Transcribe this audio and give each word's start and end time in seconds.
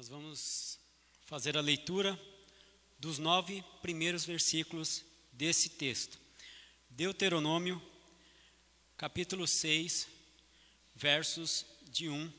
Nós 0.00 0.08
vamos 0.08 0.78
fazer 1.26 1.58
a 1.58 1.60
leitura 1.60 2.18
dos 2.98 3.18
nove 3.18 3.62
primeiros 3.82 4.24
versículos 4.24 5.04
desse 5.30 5.68
texto. 5.68 6.18
Deuteronômio, 6.88 7.82
capítulo 8.96 9.46
6, 9.46 10.08
versos 10.94 11.66
de 11.90 12.08
1 12.08 12.32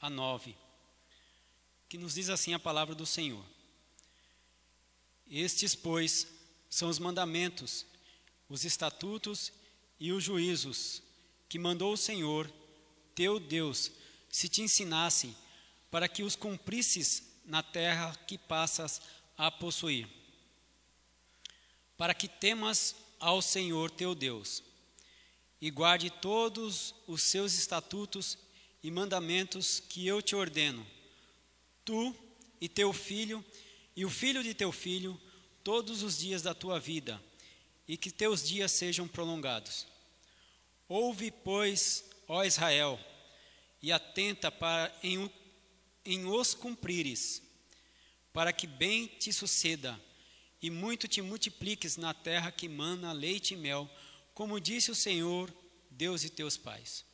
a 0.00 0.08
9, 0.08 0.56
que 1.86 1.98
nos 1.98 2.14
diz 2.14 2.30
assim 2.30 2.54
a 2.54 2.58
palavra 2.58 2.94
do 2.94 3.04
Senhor. 3.04 3.44
Estes, 5.30 5.74
pois, 5.74 6.26
são 6.70 6.88
os 6.88 6.98
mandamentos, 6.98 7.84
os 8.48 8.64
estatutos 8.64 9.52
e 10.00 10.12
os 10.12 10.24
juízos 10.24 11.02
que 11.46 11.58
mandou 11.58 11.92
o 11.92 11.98
Senhor, 11.98 12.50
teu 13.14 13.38
Deus, 13.38 13.92
se 14.30 14.48
te 14.48 14.62
ensinassem 14.62 15.36
para 15.92 16.08
que 16.08 16.22
os 16.22 16.34
cumprisses 16.34 17.34
na 17.44 17.62
terra 17.62 18.16
que 18.26 18.38
passas 18.38 19.02
a 19.36 19.50
possuir. 19.50 20.08
Para 21.98 22.14
que 22.14 22.26
temas 22.26 22.96
ao 23.20 23.42
Senhor 23.42 23.90
teu 23.90 24.14
Deus 24.14 24.62
e 25.60 25.70
guarde 25.70 26.08
todos 26.08 26.94
os 27.06 27.22
seus 27.22 27.52
estatutos 27.52 28.38
e 28.82 28.90
mandamentos 28.90 29.80
que 29.80 30.06
eu 30.06 30.22
te 30.22 30.34
ordeno, 30.34 30.84
tu 31.84 32.16
e 32.58 32.70
teu 32.70 32.92
filho 32.94 33.44
e 33.94 34.06
o 34.06 34.10
filho 34.10 34.42
de 34.42 34.54
teu 34.54 34.72
filho, 34.72 35.20
todos 35.62 36.02
os 36.02 36.16
dias 36.16 36.40
da 36.40 36.54
tua 36.54 36.80
vida, 36.80 37.22
e 37.86 37.98
que 37.98 38.10
teus 38.10 38.42
dias 38.42 38.72
sejam 38.72 39.06
prolongados. 39.06 39.86
Ouve, 40.88 41.30
pois, 41.30 42.02
ó 42.26 42.42
Israel, 42.42 42.98
e 43.82 43.92
atenta 43.92 44.50
para 44.50 44.90
em 45.02 45.18
em 46.04 46.24
os 46.26 46.54
cumprires, 46.54 47.42
para 48.32 48.52
que 48.52 48.66
bem 48.66 49.06
te 49.06 49.32
suceda 49.32 50.00
e 50.60 50.70
muito 50.70 51.08
te 51.08 51.20
multipliques 51.20 51.96
na 51.96 52.14
terra 52.14 52.52
que 52.52 52.68
mana 52.68 53.12
leite 53.12 53.54
e 53.54 53.56
mel, 53.56 53.90
como 54.34 54.60
disse 54.60 54.90
o 54.90 54.94
Senhor, 54.94 55.52
Deus 55.90 56.22
de 56.22 56.30
teus 56.30 56.56
pais. 56.56 57.04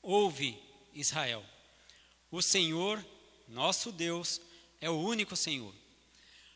Ouve, 0.00 0.58
Israel, 0.94 1.44
o 2.30 2.40
Senhor, 2.40 3.04
nosso 3.48 3.90
Deus, 3.90 4.40
é 4.80 4.88
o 4.88 5.00
único 5.00 5.34
Senhor. 5.36 5.74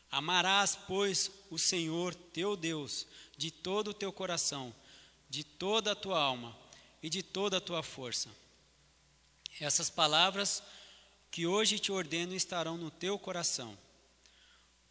Amarás, 0.09 0.75
pois, 0.87 1.31
o 1.49 1.57
Senhor 1.57 2.13
teu 2.13 2.55
Deus 2.55 3.05
de 3.37 3.51
todo 3.51 3.89
o 3.89 3.93
teu 3.93 4.11
coração, 4.11 4.73
de 5.29 5.43
toda 5.43 5.91
a 5.91 5.95
tua 5.95 6.19
alma 6.19 6.57
e 7.01 7.09
de 7.09 7.23
toda 7.23 7.57
a 7.57 7.61
tua 7.61 7.81
força. 7.81 8.29
Essas 9.59 9.89
palavras 9.89 10.61
que 11.31 11.47
hoje 11.47 11.79
te 11.79 11.93
ordeno 11.93 12.35
estarão 12.35 12.77
no 12.77 12.91
teu 12.91 13.17
coração. 13.17 13.77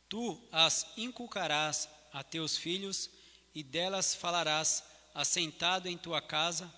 Tu 0.09 0.43
as 0.51 0.87
inculcarás 0.97 1.89
a 2.13 2.25
teus 2.25 2.57
filhos, 2.57 3.11
e 3.55 3.63
delas 3.63 4.15
falarás 4.15 4.83
assentado 5.15 5.87
em 5.87 5.99
tua 5.99 6.23
casa, 6.23 6.73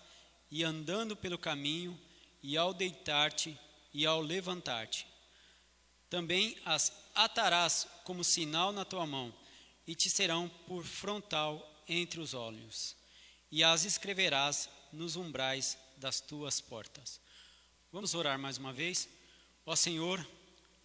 e 0.50 0.64
andando 0.64 1.16
pelo 1.16 1.38
caminho, 1.38 1.98
e 2.42 2.58
ao 2.58 2.74
deitar-te 2.74 3.56
e 3.94 4.04
ao 4.04 4.20
levantar-te. 4.20 5.06
Também 6.10 6.58
as 6.64 6.92
atarás 7.14 7.86
como 8.04 8.24
sinal 8.24 8.72
na 8.72 8.84
tua 8.84 9.06
mão, 9.06 9.32
e 9.86 9.94
te 9.94 10.10
serão 10.10 10.48
por 10.66 10.84
frontal 10.84 11.82
entre 11.88 12.20
os 12.20 12.34
olhos, 12.34 12.96
e 13.50 13.62
as 13.62 13.84
escreverás 13.84 14.68
nos 14.92 15.14
umbrais 15.14 15.78
das 15.96 16.20
tuas 16.20 16.60
portas. 16.60 17.20
Vamos 17.92 18.14
orar 18.14 18.38
mais 18.38 18.58
uma 18.58 18.72
vez? 18.72 19.08
Ó 19.64 19.76
Senhor, 19.76 20.26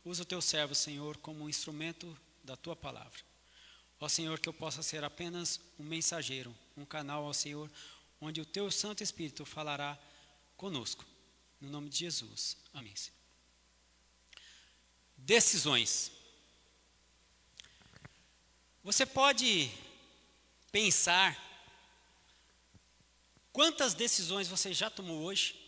usa 0.06 0.23
o 0.23 0.25
teu 0.25 0.42
servo, 0.42 0.75
Senhor, 0.75 1.17
como 1.17 1.44
um 1.44 1.50
instrumento 1.50 2.17
da 2.44 2.56
tua 2.56 2.75
palavra. 2.75 3.20
Ó 4.00 4.08
Senhor, 4.08 4.39
que 4.39 4.47
eu 4.47 4.53
possa 4.53 4.83
ser 4.83 5.03
apenas 5.03 5.59
um 5.80 5.83
mensageiro, 5.83 6.55
um 6.76 6.86
canal 6.86 7.26
ao 7.26 7.33
Senhor, 7.33 7.70
onde 8.21 8.39
o 8.39 8.45
teu 8.45 8.70
Santo 8.70 9.04
Espírito 9.04 9.45
falará 9.45 9.98
conosco. 10.55 11.05
No 11.60 11.70
nome 11.70 11.89
de 11.89 11.98
Jesus. 11.98 12.58
Amém. 12.73 12.93
Decisões. 15.17 16.11
Você 18.83 19.05
pode 19.05 19.71
pensar 20.71 21.36
quantas 23.52 23.95
decisões 23.95 24.48
você 24.48 24.71
já 24.73 24.89
tomou 24.89 25.23
hoje? 25.23 25.67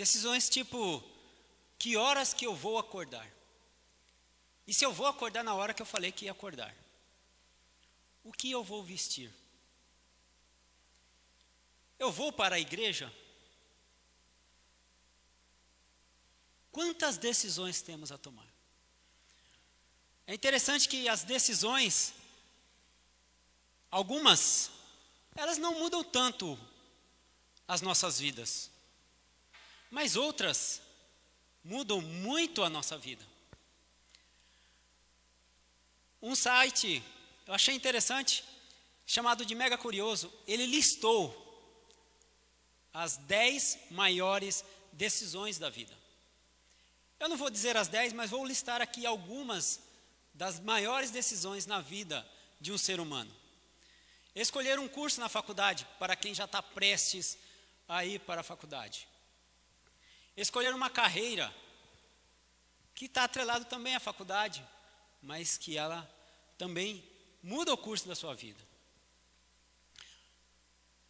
Decisões 0.00 0.48
tipo: 0.48 1.04
que 1.78 1.94
horas 1.94 2.32
que 2.32 2.46
eu 2.46 2.54
vou 2.54 2.78
acordar? 2.78 3.30
E 4.66 4.72
se 4.72 4.82
eu 4.82 4.94
vou 4.94 5.06
acordar 5.06 5.44
na 5.44 5.52
hora 5.52 5.74
que 5.74 5.82
eu 5.82 5.84
falei 5.84 6.10
que 6.10 6.24
ia 6.24 6.32
acordar? 6.32 6.74
O 8.24 8.32
que 8.32 8.50
eu 8.50 8.64
vou 8.64 8.82
vestir? 8.82 9.30
Eu 11.98 12.10
vou 12.10 12.32
para 12.32 12.56
a 12.56 12.58
igreja? 12.58 13.12
Quantas 16.72 17.18
decisões 17.18 17.82
temos 17.82 18.10
a 18.10 18.16
tomar? 18.16 18.48
É 20.26 20.32
interessante 20.32 20.88
que 20.88 21.10
as 21.10 21.24
decisões, 21.24 22.14
algumas, 23.90 24.70
elas 25.36 25.58
não 25.58 25.78
mudam 25.78 26.02
tanto 26.02 26.58
as 27.68 27.82
nossas 27.82 28.18
vidas 28.18 28.70
mas 29.90 30.16
outras 30.16 30.80
mudam 31.64 32.00
muito 32.00 32.62
a 32.62 32.70
nossa 32.70 32.96
vida. 32.96 33.26
Um 36.22 36.34
site, 36.34 37.02
eu 37.46 37.54
achei 37.54 37.74
interessante, 37.74 38.44
chamado 39.06 39.44
de 39.44 39.54
Mega 39.54 39.76
Curioso, 39.76 40.32
ele 40.46 40.66
listou 40.66 41.48
as 42.92 43.16
10 43.16 43.78
maiores 43.90 44.64
decisões 44.92 45.58
da 45.58 45.68
vida. 45.68 45.98
Eu 47.18 47.28
não 47.28 47.36
vou 47.36 47.50
dizer 47.50 47.76
as 47.76 47.88
10, 47.88 48.12
mas 48.12 48.30
vou 48.30 48.44
listar 48.44 48.80
aqui 48.80 49.04
algumas 49.04 49.80
das 50.32 50.60
maiores 50.60 51.10
decisões 51.10 51.66
na 51.66 51.80
vida 51.80 52.26
de 52.60 52.72
um 52.72 52.78
ser 52.78 53.00
humano. 53.00 53.34
Escolher 54.34 54.78
um 54.78 54.88
curso 54.88 55.20
na 55.20 55.28
faculdade, 55.28 55.86
para 55.98 56.14
quem 56.14 56.32
já 56.32 56.44
está 56.44 56.62
prestes 56.62 57.36
a 57.88 58.04
ir 58.04 58.20
para 58.20 58.42
a 58.42 58.44
faculdade 58.44 59.08
escolher 60.36 60.74
uma 60.74 60.90
carreira 60.90 61.54
que 62.94 63.06
está 63.06 63.24
atrelado 63.24 63.64
também 63.64 63.94
à 63.94 64.00
faculdade, 64.00 64.66
mas 65.22 65.56
que 65.56 65.76
ela 65.76 66.08
também 66.58 67.02
muda 67.42 67.72
o 67.72 67.78
curso 67.78 68.06
da 68.06 68.14
sua 68.14 68.34
vida. 68.34 68.62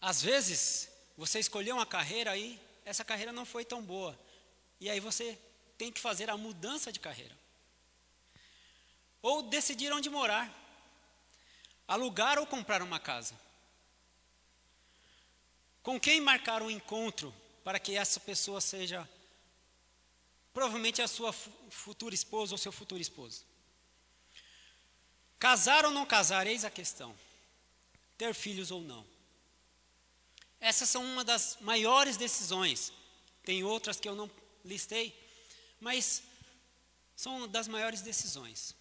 Às 0.01 0.23
vezes, 0.23 0.89
você 1.17 1.39
escolheu 1.39 1.77
uma 1.77 1.87
carreira 1.87 2.31
aí, 2.31 2.61
essa 2.85 3.05
carreira 3.05 3.33
não 3.33 3.45
foi 3.45 3.65
tão 3.65 3.83
boa. 3.83 4.19
E 4.81 4.89
aí 4.89 4.99
você 5.01 5.39
tem 5.77 5.93
que 5.93 6.01
fazer 6.01 6.31
a 6.31 6.37
mudança 6.37 6.91
de 6.91 6.99
carreira. 6.99 7.37
Ou 9.21 9.43
decidir 9.43 9.93
onde 9.93 10.09
morar. 10.09 10.51
Alugar 11.87 12.39
ou 12.39 12.47
comprar 12.47 12.83
uma 12.83 12.99
casa. 12.99 13.35
Com 15.83 16.01
quem 16.01 16.21
marcar 16.21 16.63
um 16.63 16.71
encontro 16.71 17.35
para 17.71 17.79
que 17.79 17.97
essa 17.97 18.19
pessoa 18.19 18.61
seja 18.61 19.09
provavelmente 20.53 21.01
a 21.01 21.07
sua 21.07 21.33
futura 21.33 22.13
esposa 22.13 22.53
ou 22.53 22.59
seu 22.59 22.73
futuro 22.73 23.01
esposo. 23.01 23.45
Casar 25.39 25.85
ou 25.85 25.93
não 25.93 26.05
casar, 26.05 26.49
eis 26.49 26.65
a 26.65 26.71
questão. 26.71 27.17
Ter 28.19 28.35
filhos 28.35 28.73
ou 28.73 28.81
não. 28.81 29.07
Essas 30.59 30.89
são 30.89 31.05
uma 31.05 31.23
das 31.23 31.59
maiores 31.61 32.17
decisões. 32.17 32.93
Tem 33.45 33.63
outras 33.63 34.01
que 34.01 34.09
eu 34.09 34.17
não 34.17 34.29
listei, 34.65 35.17
mas 35.79 36.25
são 37.15 37.47
das 37.47 37.69
maiores 37.69 38.03
decisões. 38.03 38.75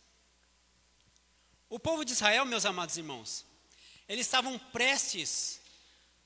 O 1.70 1.80
povo 1.80 2.04
de 2.04 2.14
Israel, 2.14 2.44
meus 2.44 2.66
amados 2.66 2.98
irmãos, 2.98 3.46
eles 4.08 4.26
estavam 4.26 4.58
prestes 4.58 5.59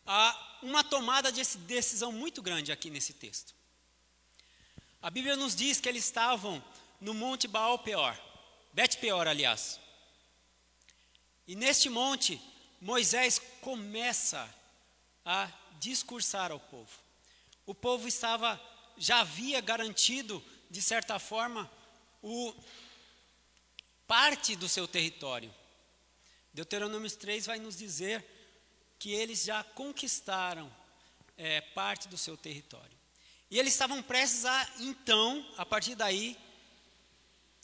a 0.05 0.57
uma 0.61 0.83
tomada 0.83 1.31
de 1.31 1.43
decisão 1.59 2.11
muito 2.11 2.41
grande 2.41 2.71
aqui 2.71 2.89
nesse 2.89 3.13
texto. 3.13 3.53
A 5.01 5.09
Bíblia 5.09 5.35
nos 5.35 5.55
diz 5.55 5.79
que 5.79 5.89
eles 5.89 6.05
estavam 6.05 6.63
no 6.99 7.13
Monte 7.13 7.47
Baal 7.47 7.79
Peor, 7.79 8.17
Bet 8.71 8.97
Peor, 8.97 9.27
aliás. 9.27 9.79
E 11.45 11.55
neste 11.55 11.89
monte, 11.89 12.41
Moisés 12.79 13.39
começa 13.61 14.49
a 15.25 15.49
discursar 15.79 16.51
ao 16.51 16.59
povo. 16.59 16.91
O 17.65 17.75
povo 17.75 18.07
estava, 18.07 18.59
já 18.97 19.19
havia 19.19 19.59
garantido, 19.59 20.43
de 20.69 20.81
certa 20.81 21.19
forma, 21.19 21.69
o 22.21 22.53
parte 24.07 24.55
do 24.55 24.69
seu 24.69 24.87
território. 24.87 25.53
Deuteronômio 26.53 27.09
3 27.09 27.45
vai 27.45 27.59
nos 27.59 27.77
dizer 27.77 28.25
que 29.03 29.11
eles 29.11 29.43
já 29.43 29.61
conquistaram 29.65 30.73
é, 31.37 31.59
parte 31.59 32.07
do 32.07 32.17
seu 32.17 32.37
território. 32.37 32.97
E 33.51 33.59
eles 33.59 33.73
estavam 33.73 34.01
prestes 34.01 34.45
a, 34.45 34.69
então, 34.79 35.45
a 35.57 35.65
partir 35.65 35.93
daí, 35.93 36.39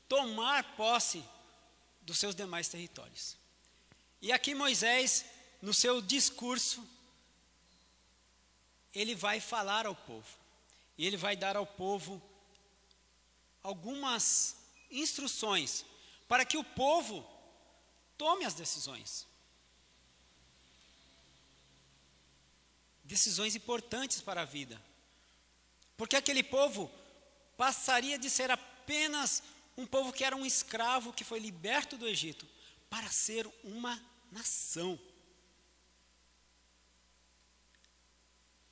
tomar 0.10 0.76
posse 0.76 1.24
dos 2.02 2.20
seus 2.20 2.36
demais 2.36 2.68
territórios. 2.68 3.38
E 4.22 4.34
aqui 4.34 4.54
Moisés, 4.54 5.24
no 5.62 5.74
seu 5.74 6.02
discurso, 6.02 6.86
ele 8.94 9.16
vai 9.16 9.40
falar 9.40 9.86
ao 9.86 9.96
povo. 9.96 10.28
E 10.98 11.08
ele 11.08 11.16
vai 11.16 11.38
dar 11.38 11.56
ao 11.56 11.66
povo 11.66 12.22
algumas 13.64 14.58
instruções 14.92 15.86
para 16.28 16.44
que 16.44 16.58
o 16.58 16.66
povo 16.66 17.26
tome 18.18 18.44
as 18.44 18.56
decisões. 18.56 19.29
Decisões 23.10 23.56
importantes 23.56 24.22
para 24.22 24.44
a 24.44 24.46
vida. 24.46 24.80
Porque 25.98 26.16
aquele 26.16 26.44
povo 26.44 26.92
passaria 27.58 28.20
de 28.20 28.30
ser 28.30 28.52
apenas 28.52 29.42
um 29.76 29.84
povo 29.84 30.14
que 30.14 30.24
era 30.24 30.36
um 30.36 30.46
escravo 30.46 31.12
que 31.12 31.24
foi 31.24 31.40
liberto 31.40 31.98
do 31.98 32.08
Egito 32.08 32.48
para 32.88 33.10
ser 33.10 33.50
uma 33.64 34.00
nação. 34.32 35.00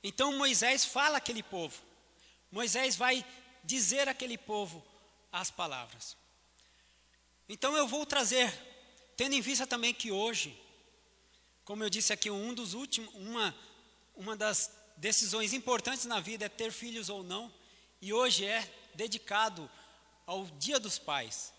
Então 0.04 0.38
Moisés 0.38 0.84
fala 0.84 1.18
àquele 1.18 1.42
povo. 1.42 1.82
Moisés 2.48 2.94
vai 2.94 3.26
dizer 3.64 4.08
àquele 4.08 4.38
povo 4.38 4.86
as 5.32 5.50
palavras. 5.50 6.16
Então 7.48 7.76
eu 7.76 7.88
vou 7.88 8.06
trazer, 8.06 8.56
tendo 9.16 9.34
em 9.34 9.40
vista 9.40 9.66
também 9.66 9.92
que 9.92 10.12
hoje, 10.12 10.56
como 11.64 11.82
eu 11.82 11.90
disse 11.90 12.12
aqui, 12.12 12.30
um 12.30 12.54
dos 12.54 12.72
últimos, 12.72 13.12
uma, 13.16 13.52
uma 14.18 14.36
das 14.36 14.70
decisões 14.96 15.52
importantes 15.52 16.04
na 16.04 16.18
vida 16.18 16.44
é 16.44 16.48
ter 16.48 16.72
filhos 16.72 17.08
ou 17.08 17.22
não, 17.22 17.50
e 18.02 18.12
hoje 18.12 18.44
é 18.44 18.68
dedicado 18.94 19.70
ao 20.26 20.44
Dia 20.58 20.80
dos 20.80 20.98
Pais. 20.98 21.54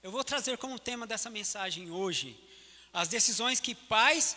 Eu 0.00 0.12
vou 0.12 0.22
trazer 0.22 0.56
como 0.56 0.78
tema 0.78 1.08
dessa 1.08 1.28
mensagem 1.28 1.90
hoje 1.90 2.38
as 2.92 3.08
decisões 3.08 3.58
que 3.58 3.74
pais, 3.74 4.36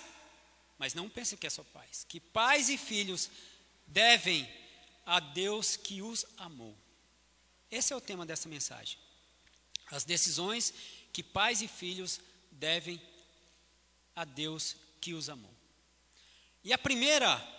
mas 0.79 0.95
não 0.95 1.07
pensem 1.07 1.37
que 1.37 1.45
é 1.45 1.49
só 1.49 1.63
pais, 1.65 2.03
que 2.09 2.19
pais 2.19 2.67
e 2.67 2.77
filhos 2.77 3.29
devem 3.85 4.51
a 5.05 5.19
Deus 5.19 5.75
que 5.75 6.01
os 6.01 6.25
amou. 6.35 6.75
Esse 7.69 7.93
é 7.93 7.95
o 7.95 8.01
tema 8.01 8.25
dessa 8.25 8.49
mensagem. 8.49 8.97
As 9.91 10.03
decisões 10.03 10.73
que 11.13 11.21
pais 11.21 11.61
e 11.61 11.67
filhos 11.67 12.19
devem 12.51 12.99
a 14.15 14.25
Deus 14.25 14.75
que 14.99 15.13
os 15.13 15.29
amou. 15.29 15.53
E 16.63 16.73
a 16.73 16.77
primeira 16.77 17.56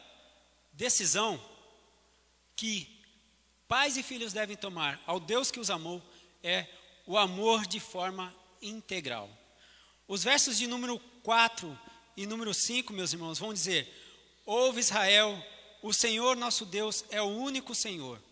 decisão 0.79 1.45
que 2.55 3.03
pais 3.67 3.97
e 3.97 4.03
filhos 4.03 4.33
devem 4.33 4.57
tomar 4.57 5.03
ao 5.07 5.19
Deus 5.19 5.51
que 5.51 5.59
os 5.59 5.71
amou 5.71 6.01
é 6.41 6.69
o 7.05 7.19
amor 7.19 7.67
de 7.67 7.81
forma 7.81 8.33
integral. 8.63 9.29
Os 10.07 10.23
versos 10.23 10.57
de 10.57 10.69
número 10.69 11.01
4 11.25 11.77
e 12.17 12.27
número 12.27 12.55
5, 12.55 12.93
meus 12.93 13.13
irmãos, 13.13 13.41
vão 13.41 13.53
dizer: 13.53 13.93
Ouve 14.47 14.79
Israel, 14.79 15.45
o 15.83 15.93
Senhor 15.93 16.37
nosso 16.37 16.65
Deus 16.65 17.05
é 17.11 17.21
o 17.21 17.27
único 17.27 17.75
Senhor. 17.75 18.23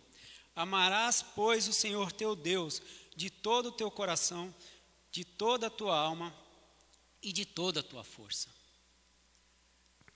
Amarás, 0.55 1.21
pois, 1.35 1.67
o 1.67 1.73
Senhor 1.73 2.13
teu 2.13 2.33
Deus 2.33 2.81
de 3.13 3.29
todo 3.29 3.67
o 3.67 3.71
teu 3.73 3.91
coração, 3.91 4.55
de 5.11 5.25
toda 5.25 5.67
a 5.67 5.69
tua 5.69 5.99
alma 5.99 6.33
e 7.21 7.33
de 7.33 7.45
toda 7.45 7.81
a 7.81 7.83
tua 7.83 8.05
força. 8.05 8.47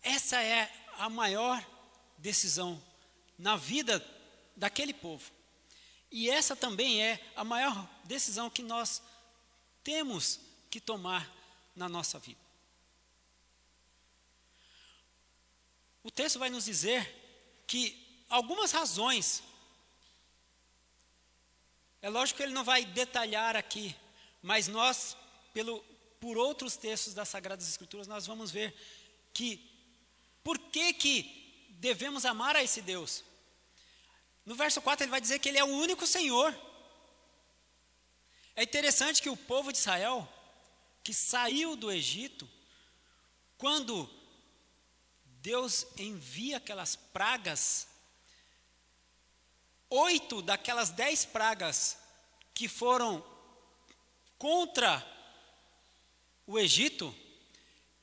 Essa 0.02 0.42
é 0.42 0.72
a 0.98 1.10
maior 1.10 1.62
decisão 2.22 2.82
na 3.38 3.58
vida 3.58 4.04
daquele 4.56 4.94
povo. 4.94 5.30
E 6.12 6.30
essa 6.30 6.56
também 6.56 7.04
é 7.04 7.20
a 7.36 7.44
maior 7.44 7.90
decisão 8.04 8.50
que 8.50 8.62
nós 8.62 9.02
temos 9.84 10.40
que 10.70 10.80
tomar 10.80 11.30
na 11.76 11.90
nossa 11.90 12.20
vida. 12.20 12.40
O 16.04 16.12
texto 16.12 16.40
vai 16.40 16.50
nos 16.50 16.66
dizer 16.66 17.64
que 17.68 18.24
algumas 18.30 18.72
razões, 18.72 19.44
é 22.02 22.10
lógico 22.10 22.38
que 22.38 22.44
ele 22.44 22.54
não 22.54 22.64
vai 22.64 22.86
detalhar 22.86 23.56
aqui, 23.56 23.96
mas 24.42 24.68
nós, 24.68 25.16
pelo, 25.54 25.84
por 26.20 26.38
outros 26.38 26.76
textos 26.76 27.14
das 27.14 27.30
Sagradas 27.30 27.68
Escrituras, 27.68 28.08
nós 28.08 28.26
vamos 28.26 28.52
ver 28.52 28.76
que 29.34 29.70
por 30.44 30.58
que, 30.58 30.94
que 30.94 31.41
devemos 31.82 32.26
amar 32.26 32.56
a 32.56 32.64
esse 32.64 32.80
Deus. 32.80 33.24
No 34.46 34.54
verso 34.54 34.80
4 34.82 35.04
ele 35.04 35.12
vai 35.12 35.20
dizer 35.20 35.40
que 35.40 35.50
ele 35.50 35.58
é 35.58 35.64
o 35.64 35.68
único 35.68 36.06
Senhor. 36.06 36.56
É 38.56 38.62
interessante 38.62 39.22
que 39.22 39.30
o 39.30 39.36
povo 39.36 39.72
de 39.72 39.80
Israel, 39.80 40.32
que 41.04 41.12
saiu 41.12 41.76
do 41.76 41.92
Egito, 41.92 42.48
quando 43.58 44.08
Deus 45.42 45.88
envia 45.98 46.58
aquelas 46.58 46.96
pragas, 46.96 47.88
oito 49.90 50.44
daquelas 50.44 50.92
dez 50.92 51.26
pragas 51.26 51.98
que 52.54 52.68
foram 52.68 53.26
contra 54.38 55.04
o 56.46 56.60
Egito, 56.60 57.16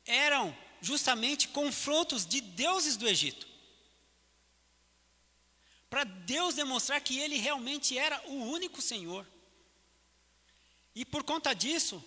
eram 0.05 0.57
justamente 0.81 1.47
confrontos 1.49 2.27
de 2.27 2.41
deuses 2.41 2.97
do 2.97 3.07
Egito. 3.07 3.48
Para 5.89 6.05
Deus 6.05 6.55
demonstrar 6.55 7.01
que 7.01 7.19
Ele 7.19 7.39
realmente 7.39 7.97
era 7.97 8.23
o 8.29 8.35
único 8.35 8.83
Senhor. 8.83 9.27
E 10.95 11.05
por 11.05 11.23
conta 11.23 11.55
disso, 11.55 12.05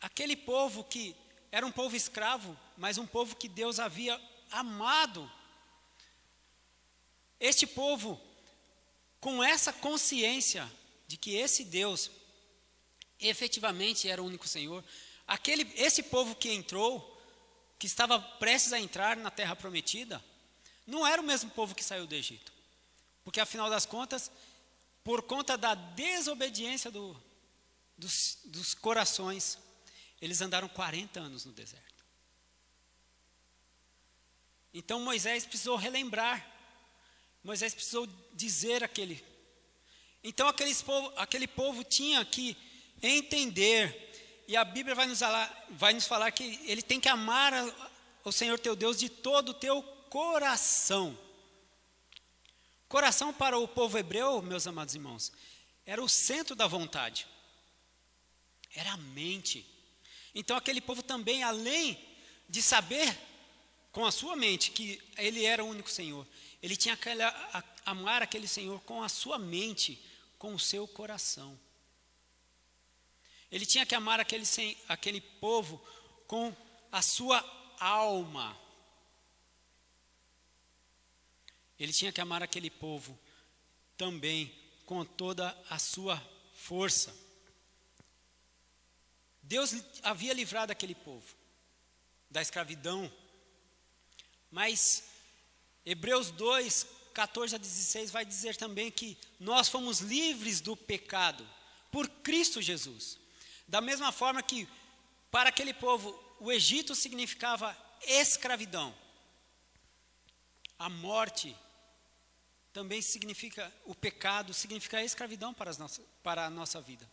aquele 0.00 0.36
povo 0.36 0.82
que 0.84 1.14
era 1.52 1.66
um 1.66 1.72
povo 1.72 1.94
escravo, 1.94 2.58
mas 2.76 2.98
um 2.98 3.06
povo 3.06 3.36
que 3.36 3.48
Deus 3.48 3.78
havia 3.78 4.20
amado, 4.50 5.30
este 7.38 7.66
povo, 7.66 8.20
com 9.20 9.42
essa 9.42 9.72
consciência 9.72 10.70
de 11.06 11.16
que 11.16 11.36
esse 11.36 11.64
Deus 11.64 12.10
efetivamente 13.20 14.08
era 14.08 14.22
o 14.22 14.26
único 14.26 14.48
Senhor, 14.48 14.84
aquele, 15.26 15.70
esse 15.76 16.02
povo 16.04 16.34
que 16.34 16.50
entrou, 16.50 17.14
que 17.78 17.86
estava 17.86 18.18
prestes 18.18 18.72
a 18.72 18.80
entrar 18.80 19.16
na 19.16 19.30
terra 19.30 19.54
prometida, 19.54 20.24
não 20.86 21.06
era 21.06 21.20
o 21.20 21.24
mesmo 21.24 21.50
povo 21.50 21.74
que 21.74 21.84
saiu 21.84 22.06
do 22.06 22.14
Egito. 22.14 22.55
Porque 23.26 23.40
afinal 23.40 23.68
das 23.68 23.84
contas, 23.84 24.30
por 25.02 25.20
conta 25.20 25.58
da 25.58 25.74
desobediência 25.74 26.92
do, 26.92 27.20
dos, 27.98 28.38
dos 28.44 28.72
corações, 28.72 29.58
eles 30.22 30.40
andaram 30.40 30.68
40 30.68 31.18
anos 31.18 31.44
no 31.44 31.50
deserto. 31.50 32.04
Então 34.72 35.00
Moisés 35.00 35.44
precisou 35.44 35.74
relembrar, 35.74 36.48
Moisés 37.42 37.74
precisou 37.74 38.06
dizer 38.32 38.84
aquele. 38.84 39.24
Então 40.22 40.46
aqueles 40.46 40.80
povo, 40.80 41.12
aquele 41.16 41.48
povo 41.48 41.82
tinha 41.82 42.24
que 42.24 42.56
entender, 43.02 44.44
e 44.46 44.56
a 44.56 44.64
Bíblia 44.64 44.94
vai 44.94 45.08
nos, 45.08 45.18
vai 45.70 45.92
nos 45.92 46.06
falar 46.06 46.30
que 46.30 46.60
ele 46.64 46.80
tem 46.80 47.00
que 47.00 47.08
amar 47.08 47.52
o 48.22 48.30
Senhor 48.30 48.56
teu 48.56 48.76
Deus 48.76 48.96
de 48.96 49.08
todo 49.08 49.48
o 49.48 49.54
teu 49.54 49.82
coração. 49.82 51.25
Coração 52.88 53.32
para 53.32 53.58
o 53.58 53.66
povo 53.66 53.98
hebreu, 53.98 54.40
meus 54.42 54.66
amados 54.66 54.94
irmãos, 54.94 55.32
era 55.84 56.02
o 56.02 56.08
centro 56.08 56.54
da 56.54 56.66
vontade, 56.66 57.26
era 58.74 58.92
a 58.92 58.96
mente. 58.96 59.66
Então 60.34 60.56
aquele 60.56 60.80
povo 60.80 61.02
também, 61.02 61.42
além 61.42 61.98
de 62.48 62.62
saber 62.62 63.16
com 63.90 64.04
a 64.04 64.12
sua 64.12 64.36
mente 64.36 64.70
que 64.70 65.02
ele 65.16 65.44
era 65.44 65.64
o 65.64 65.68
único 65.68 65.90
Senhor, 65.90 66.26
ele 66.62 66.76
tinha 66.76 66.96
que 66.96 67.08
amar 67.84 68.22
aquele 68.22 68.46
Senhor 68.46 68.80
com 68.82 69.02
a 69.02 69.08
sua 69.08 69.38
mente, 69.38 70.00
com 70.38 70.54
o 70.54 70.60
seu 70.60 70.86
coração. 70.86 71.58
Ele 73.50 73.64
tinha 73.64 73.86
que 73.86 73.94
amar 73.94 74.20
aquele, 74.20 74.44
aquele 74.88 75.20
povo 75.20 75.82
com 76.26 76.54
a 76.92 77.00
sua 77.00 77.44
alma. 77.78 78.56
Ele 81.78 81.92
tinha 81.92 82.12
que 82.12 82.20
amar 82.20 82.42
aquele 82.42 82.70
povo 82.70 83.18
também 83.96 84.54
com 84.84 85.04
toda 85.04 85.56
a 85.68 85.78
sua 85.78 86.22
força. 86.54 87.14
Deus 89.42 89.74
havia 90.02 90.32
livrado 90.32 90.72
aquele 90.72 90.94
povo 90.94 91.34
da 92.30 92.42
escravidão, 92.42 93.12
mas 94.50 95.04
Hebreus 95.84 96.30
2, 96.30 96.86
14 97.14 97.54
a 97.54 97.58
16 97.58 98.10
vai 98.10 98.24
dizer 98.24 98.56
também 98.56 98.90
que 98.90 99.16
nós 99.38 99.68
fomos 99.68 100.00
livres 100.00 100.60
do 100.60 100.76
pecado 100.76 101.46
por 101.92 102.08
Cristo 102.08 102.60
Jesus. 102.60 103.18
Da 103.68 103.80
mesma 103.80 104.10
forma 104.12 104.42
que 104.42 104.68
para 105.30 105.48
aquele 105.48 105.72
povo 105.72 106.18
o 106.40 106.50
Egito 106.50 106.94
significava 106.94 107.76
escravidão, 108.02 108.94
a 110.78 110.88
morte 110.88 111.56
também 112.76 113.00
significa, 113.00 113.72
o 113.86 113.94
pecado 113.94 114.52
significa 114.52 114.98
a 114.98 115.02
escravidão 115.02 115.54
para, 115.54 115.70
as 115.70 115.78
nossas, 115.78 116.04
para 116.22 116.44
a 116.44 116.50
nossa 116.50 116.78
vida. 116.78 117.10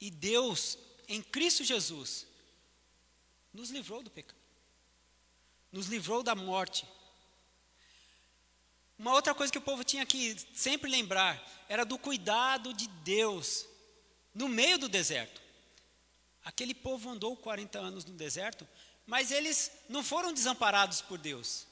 E 0.00 0.10
Deus, 0.10 0.76
em 1.06 1.22
Cristo 1.22 1.62
Jesus, 1.62 2.26
nos 3.54 3.70
livrou 3.70 4.02
do 4.02 4.10
pecado, 4.10 4.40
nos 5.70 5.86
livrou 5.86 6.24
da 6.24 6.34
morte. 6.34 6.84
Uma 8.98 9.12
outra 9.12 9.32
coisa 9.32 9.52
que 9.52 9.58
o 9.58 9.62
povo 9.62 9.84
tinha 9.84 10.04
que 10.04 10.36
sempre 10.52 10.90
lembrar 10.90 11.40
era 11.68 11.84
do 11.84 12.00
cuidado 12.00 12.74
de 12.74 12.88
Deus 12.88 13.64
no 14.34 14.48
meio 14.48 14.76
do 14.76 14.88
deserto. 14.88 15.40
Aquele 16.44 16.74
povo 16.74 17.10
andou 17.10 17.36
40 17.36 17.78
anos 17.78 18.04
no 18.04 18.14
deserto, 18.14 18.66
mas 19.06 19.30
eles 19.30 19.70
não 19.88 20.02
foram 20.02 20.32
desamparados 20.32 21.00
por 21.00 21.16
Deus. 21.16 21.67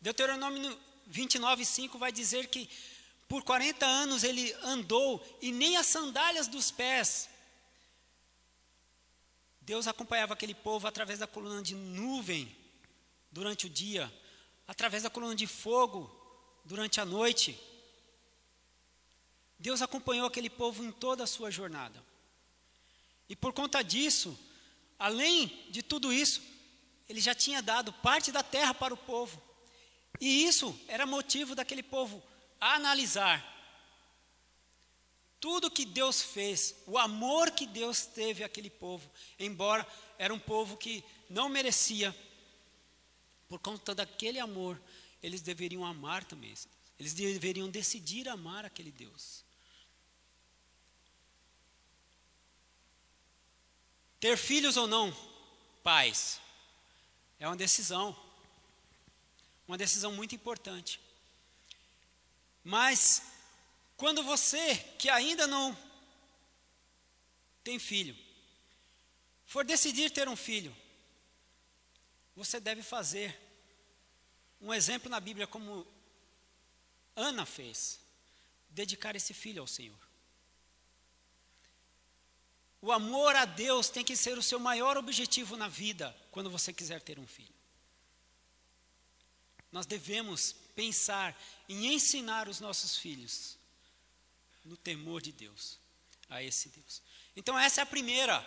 Deuteronômio 0.00 0.78
29, 1.06 1.64
5 1.64 1.98
vai 1.98 2.12
dizer 2.12 2.48
que 2.48 2.68
por 3.28 3.42
40 3.42 3.84
anos 3.84 4.22
ele 4.22 4.52
andou 4.62 5.24
e 5.40 5.50
nem 5.50 5.76
as 5.76 5.86
sandálias 5.86 6.46
dos 6.46 6.70
pés. 6.70 7.28
Deus 9.60 9.88
acompanhava 9.88 10.34
aquele 10.34 10.54
povo 10.54 10.86
através 10.86 11.18
da 11.18 11.26
coluna 11.26 11.60
de 11.60 11.74
nuvem 11.74 12.56
durante 13.32 13.66
o 13.66 13.70
dia, 13.70 14.12
através 14.66 15.02
da 15.02 15.10
coluna 15.10 15.34
de 15.34 15.46
fogo 15.46 16.08
durante 16.64 17.00
a 17.00 17.04
noite. 17.04 17.58
Deus 19.58 19.82
acompanhou 19.82 20.26
aquele 20.26 20.50
povo 20.50 20.84
em 20.84 20.92
toda 20.92 21.24
a 21.24 21.26
sua 21.26 21.50
jornada. 21.50 22.04
E 23.28 23.34
por 23.34 23.52
conta 23.52 23.82
disso, 23.82 24.38
além 24.98 25.48
de 25.70 25.82
tudo 25.82 26.12
isso, 26.12 26.40
ele 27.08 27.20
já 27.20 27.34
tinha 27.34 27.60
dado 27.60 27.92
parte 27.92 28.30
da 28.30 28.42
terra 28.42 28.72
para 28.72 28.94
o 28.94 28.96
povo. 28.96 29.42
E 30.20 30.44
isso 30.44 30.78
era 30.88 31.06
motivo 31.06 31.54
daquele 31.54 31.82
povo 31.82 32.22
analisar 32.60 33.56
tudo 35.46 35.70
que 35.70 35.84
Deus 35.84 36.22
fez, 36.22 36.74
o 36.86 36.98
amor 36.98 37.50
que 37.52 37.66
Deus 37.66 38.04
teve 38.04 38.42
àquele 38.42 38.68
povo, 38.68 39.08
embora 39.38 39.86
era 40.18 40.34
um 40.34 40.38
povo 40.40 40.76
que 40.76 41.04
não 41.30 41.48
merecia, 41.48 42.12
por 43.48 43.60
conta 43.60 43.94
daquele 43.94 44.40
amor, 44.40 44.80
eles 45.22 45.40
deveriam 45.40 45.84
amar 45.84 46.24
também. 46.24 46.52
Eles 46.98 47.14
deveriam 47.14 47.70
decidir 47.70 48.28
amar 48.28 48.64
aquele 48.64 48.90
Deus. 48.90 49.44
Ter 54.18 54.36
filhos 54.36 54.76
ou 54.76 54.88
não, 54.88 55.16
pais, 55.82 56.40
é 57.38 57.46
uma 57.46 57.54
decisão. 57.54 58.16
Uma 59.66 59.76
decisão 59.76 60.12
muito 60.12 60.34
importante. 60.34 61.00
Mas, 62.62 63.22
quando 63.96 64.22
você, 64.22 64.76
que 64.98 65.08
ainda 65.08 65.46
não 65.46 65.76
tem 67.62 67.78
filho, 67.78 68.16
for 69.44 69.64
decidir 69.64 70.10
ter 70.10 70.28
um 70.28 70.36
filho, 70.36 70.74
você 72.34 72.60
deve 72.60 72.82
fazer 72.82 73.40
um 74.60 74.72
exemplo 74.72 75.10
na 75.10 75.18
Bíblia 75.20 75.46
como 75.46 75.86
Ana 77.14 77.46
fez, 77.46 77.98
dedicar 78.68 79.16
esse 79.16 79.32
filho 79.32 79.62
ao 79.62 79.66
Senhor. 79.66 79.98
O 82.82 82.92
amor 82.92 83.34
a 83.34 83.44
Deus 83.44 83.88
tem 83.88 84.04
que 84.04 84.14
ser 84.14 84.36
o 84.38 84.42
seu 84.42 84.60
maior 84.60 84.96
objetivo 84.96 85.56
na 85.56 85.66
vida 85.66 86.16
quando 86.30 86.50
você 86.50 86.72
quiser 86.72 87.00
ter 87.00 87.18
um 87.18 87.26
filho. 87.26 87.55
Nós 89.76 89.84
devemos 89.84 90.56
pensar 90.74 91.38
em 91.68 91.92
ensinar 91.92 92.48
os 92.48 92.60
nossos 92.60 92.96
filhos 92.96 93.58
no 94.64 94.74
temor 94.74 95.20
de 95.20 95.32
Deus, 95.32 95.78
a 96.30 96.42
esse 96.42 96.70
Deus. 96.70 97.02
Então, 97.36 97.58
essa 97.58 97.82
é 97.82 97.84
a 97.84 97.86
primeira 97.86 98.42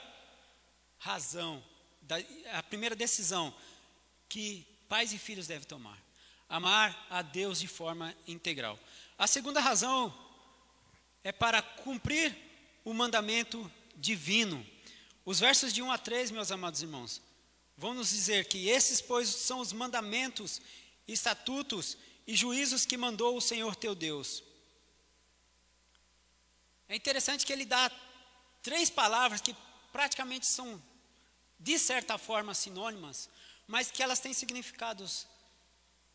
razão, 0.98 1.64
a 2.52 2.64
primeira 2.64 2.96
decisão 2.96 3.56
que 4.28 4.66
pais 4.88 5.14
e 5.14 5.20
filhos 5.20 5.46
devem 5.46 5.68
tomar: 5.68 6.04
amar 6.50 7.06
a 7.12 7.22
Deus 7.22 7.60
de 7.60 7.68
forma 7.68 8.16
integral. 8.26 8.80
A 9.16 9.28
segunda 9.28 9.60
razão 9.60 10.12
é 11.24 11.32
para 11.32 11.62
cumprir 11.62 12.36
o 12.84 12.92
mandamento 12.92 13.72
divino. 13.96 14.66
Os 15.24 15.40
versos 15.40 15.72
de 15.72 15.84
1 15.84 15.92
a 15.92 15.98
3, 16.00 16.32
meus 16.32 16.52
amados 16.52 16.82
irmãos, 16.82 17.22
vão 17.78 17.94
nos 17.94 18.10
dizer 18.10 18.46
que 18.46 18.68
esses, 18.68 19.00
pois, 19.00 19.30
são 19.30 19.60
os 19.60 19.72
mandamentos 19.72 20.60
estatutos 21.13 21.98
e 22.28 22.36
juízos 22.36 22.86
que 22.86 22.98
mandou 22.98 23.36
o 23.36 23.42
Senhor 23.42 23.75
teu 23.75 23.96
Deus. 23.96 24.44
É 26.88 26.96
interessante 26.96 27.46
que 27.46 27.54
ele 27.54 27.66
dá 27.66 27.92
três 28.62 28.89
palavras 28.89 29.42
que 29.42 29.56
praticamente 29.92 30.46
são, 30.46 30.82
de 31.60 31.78
certa 31.78 32.18
forma, 32.18 32.54
sinônimas, 32.54 33.30
mas 33.68 33.92
que 33.92 34.01
elas 34.01 34.20
têm 34.20 34.34
significados 34.34 35.28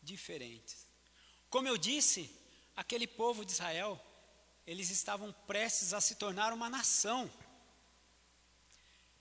diferentes. 0.01 0.85
Como 1.49 1.67
eu 1.67 1.77
disse, 1.77 2.29
aquele 2.75 3.07
povo 3.07 3.45
de 3.45 3.53
Israel, 3.53 3.99
eles 4.67 4.89
estavam 4.89 5.31
prestes 5.47 5.93
a 5.93 6.01
se 6.01 6.15
tornar 6.15 6.51
uma 6.53 6.69
nação. 6.69 7.31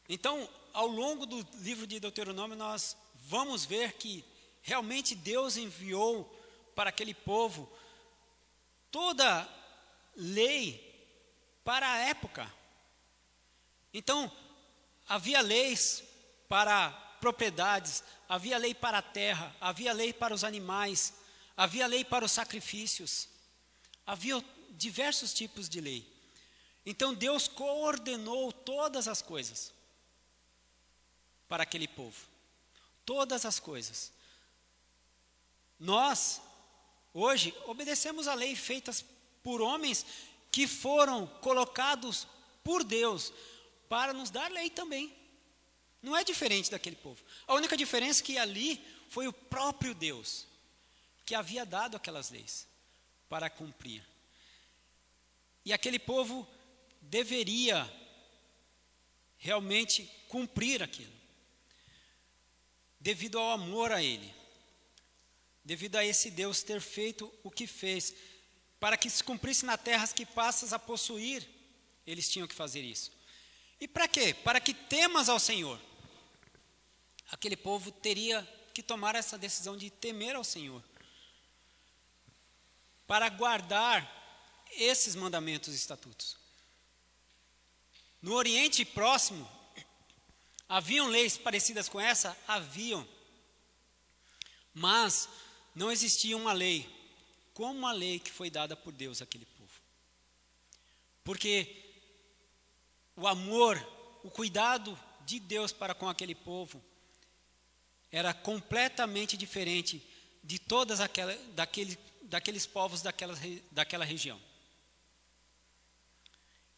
Então, 0.09 0.49
ao 0.73 0.87
longo 0.87 1.27
do 1.27 1.47
livro 1.59 1.87
de 1.87 2.01
Deuteronômio, 2.01 2.57
nós 2.57 2.97
vamos 3.15 3.65
ver 3.65 3.93
que 3.95 4.25
realmente 4.65 5.15
Deus 5.15 5.59
enviou 5.59 6.25
para 6.75 6.89
aquele 6.89 7.13
povo 7.15 7.71
toda 8.91 9.47
lei 10.17 10.83
para 11.63 11.93
a 11.93 11.99
época. 11.99 12.53
Então, 13.93 14.33
havia 15.07 15.43
leis 15.43 16.03
para 16.49 16.91
propriedades, 17.21 18.03
havia 18.27 18.57
lei 18.57 18.75
para 18.75 18.99
a 18.99 19.03
terra, 19.03 19.55
havia 19.61 19.93
lei 19.93 20.15
para 20.15 20.35
os 20.35 20.43
animais, 20.43 21.13
havia 21.55 21.87
lei 21.87 22.03
para 22.03 22.25
os 22.25 22.33
sacrifícios, 22.33 23.29
havia 24.07 24.43
diversos 24.71 25.35
tipos 25.35 25.69
de 25.69 25.81
lei. 25.81 26.11
Então 26.87 27.13
Deus 27.13 27.47
coordenou 27.49 28.51
todas 28.51 29.09
as 29.09 29.21
coisas 29.21 29.75
para 31.49 31.65
aquele 31.65 31.87
povo. 31.87 32.27
Todas 33.05 33.45
as 33.45 33.61
coisas. 33.61 34.14
Nós, 35.79 36.41
hoje, 37.13 37.55
obedecemos 37.67 38.29
a 38.29 38.35
lei 38.35 38.55
feitas 38.55 39.05
por 39.43 39.61
homens 39.61 40.07
que 40.51 40.67
foram 40.67 41.27
colocados 41.27 42.27
por 42.63 42.85
Deus 42.85 43.33
para 43.89 44.13
nos 44.13 44.31
dar 44.31 44.51
lei 44.51 44.71
também. 44.71 45.15
Não 46.03 46.17
é 46.17 46.23
diferente 46.23 46.71
daquele 46.71 46.97
povo. 46.97 47.23
A 47.47 47.55
única 47.55 47.77
diferença 47.77 48.23
é 48.23 48.25
que 48.25 48.39
ali 48.39 48.85
foi 49.09 49.27
o 49.27 49.33
próprio 49.33 49.95
Deus 49.95 50.47
que 51.25 51.35
havia 51.35 51.65
dado 51.65 51.97
aquelas 51.97 52.31
leis 52.31 52.67
para 53.29 53.49
cumprir. 53.51 54.05
E 55.65 55.73
aquele 55.73 55.99
povo 55.99 56.47
deveria 57.01 57.91
realmente 59.39 60.11
cumprir 60.29 60.83
aquilo, 60.83 61.13
devido 63.01 63.39
ao 63.39 63.51
amor 63.53 63.93
a 63.93 64.03
Ele 64.03 64.44
devido 65.65 65.97
a 65.97 66.05
esse 66.05 66.31
Deus 66.31 66.63
ter 66.63 66.81
feito 66.81 67.33
o 67.43 67.51
que 67.51 67.67
fez, 67.67 68.15
para 68.79 68.97
que 68.97 69.09
se 69.09 69.25
cumprisse 69.25 69.65
na 69.65 69.79
terra 69.79 70.05
as 70.05 70.13
que 70.13 70.27
passas 70.27 70.73
a 70.73 70.79
possuir, 70.79 71.49
eles 72.07 72.29
tinham 72.29 72.47
que 72.47 72.55
fazer 72.55 72.83
isso. 72.83 73.11
E 73.81 73.89
para 73.89 74.07
quê? 74.07 74.35
Para 74.35 74.61
que 74.61 74.75
temas 74.75 75.29
ao 75.29 75.41
Senhor. 75.41 75.81
Aquele 77.31 77.57
povo 77.57 77.91
teria 77.91 78.47
que 78.75 78.83
tomar 78.83 79.15
essa 79.15 79.39
decisão 79.39 79.77
de 79.77 79.89
temer 79.89 80.37
ao 80.37 80.45
Senhor. 80.45 80.83
Para 83.07 83.29
guardar 83.29 84.23
esses 84.73 85.15
mandamentos 85.15 85.73
e 85.73 85.77
estatutos. 85.77 86.37
No 88.21 88.35
Oriente 88.35 88.85
Próximo, 88.85 89.49
haviam 90.69 91.09
leis 91.09 91.37
parecidas 91.37 91.89
com 91.89 92.01
essa? 92.01 92.37
Haviam. 92.47 93.07
Mas 94.73 95.29
não 95.75 95.91
existia 95.91 96.37
uma 96.37 96.53
lei 96.53 96.89
como 97.53 97.87
a 97.87 97.93
lei 97.93 98.19
que 98.19 98.31
foi 98.31 98.51
dada 98.51 98.77
por 98.77 98.93
Deus 98.93 99.23
àquele 99.23 99.47
povo. 99.47 99.71
Porque 101.23 101.85
o 103.17 103.27
amor, 103.27 103.77
o 104.23 104.31
cuidado 104.31 104.99
de 105.25 105.39
Deus 105.39 105.73
para 105.73 105.95
com 105.95 106.09
aquele 106.09 106.35
povo 106.35 106.83
era 108.11 108.35
completamente 108.35 109.37
diferente 109.37 110.03
de 110.43 110.59
todas 110.59 111.01
aquelas 111.01 111.39
daquele, 111.55 111.99
daqueles 112.23 112.67
povos 112.67 113.03
daquela, 113.03 113.35
daquela 113.71 114.05
região. 114.05 114.41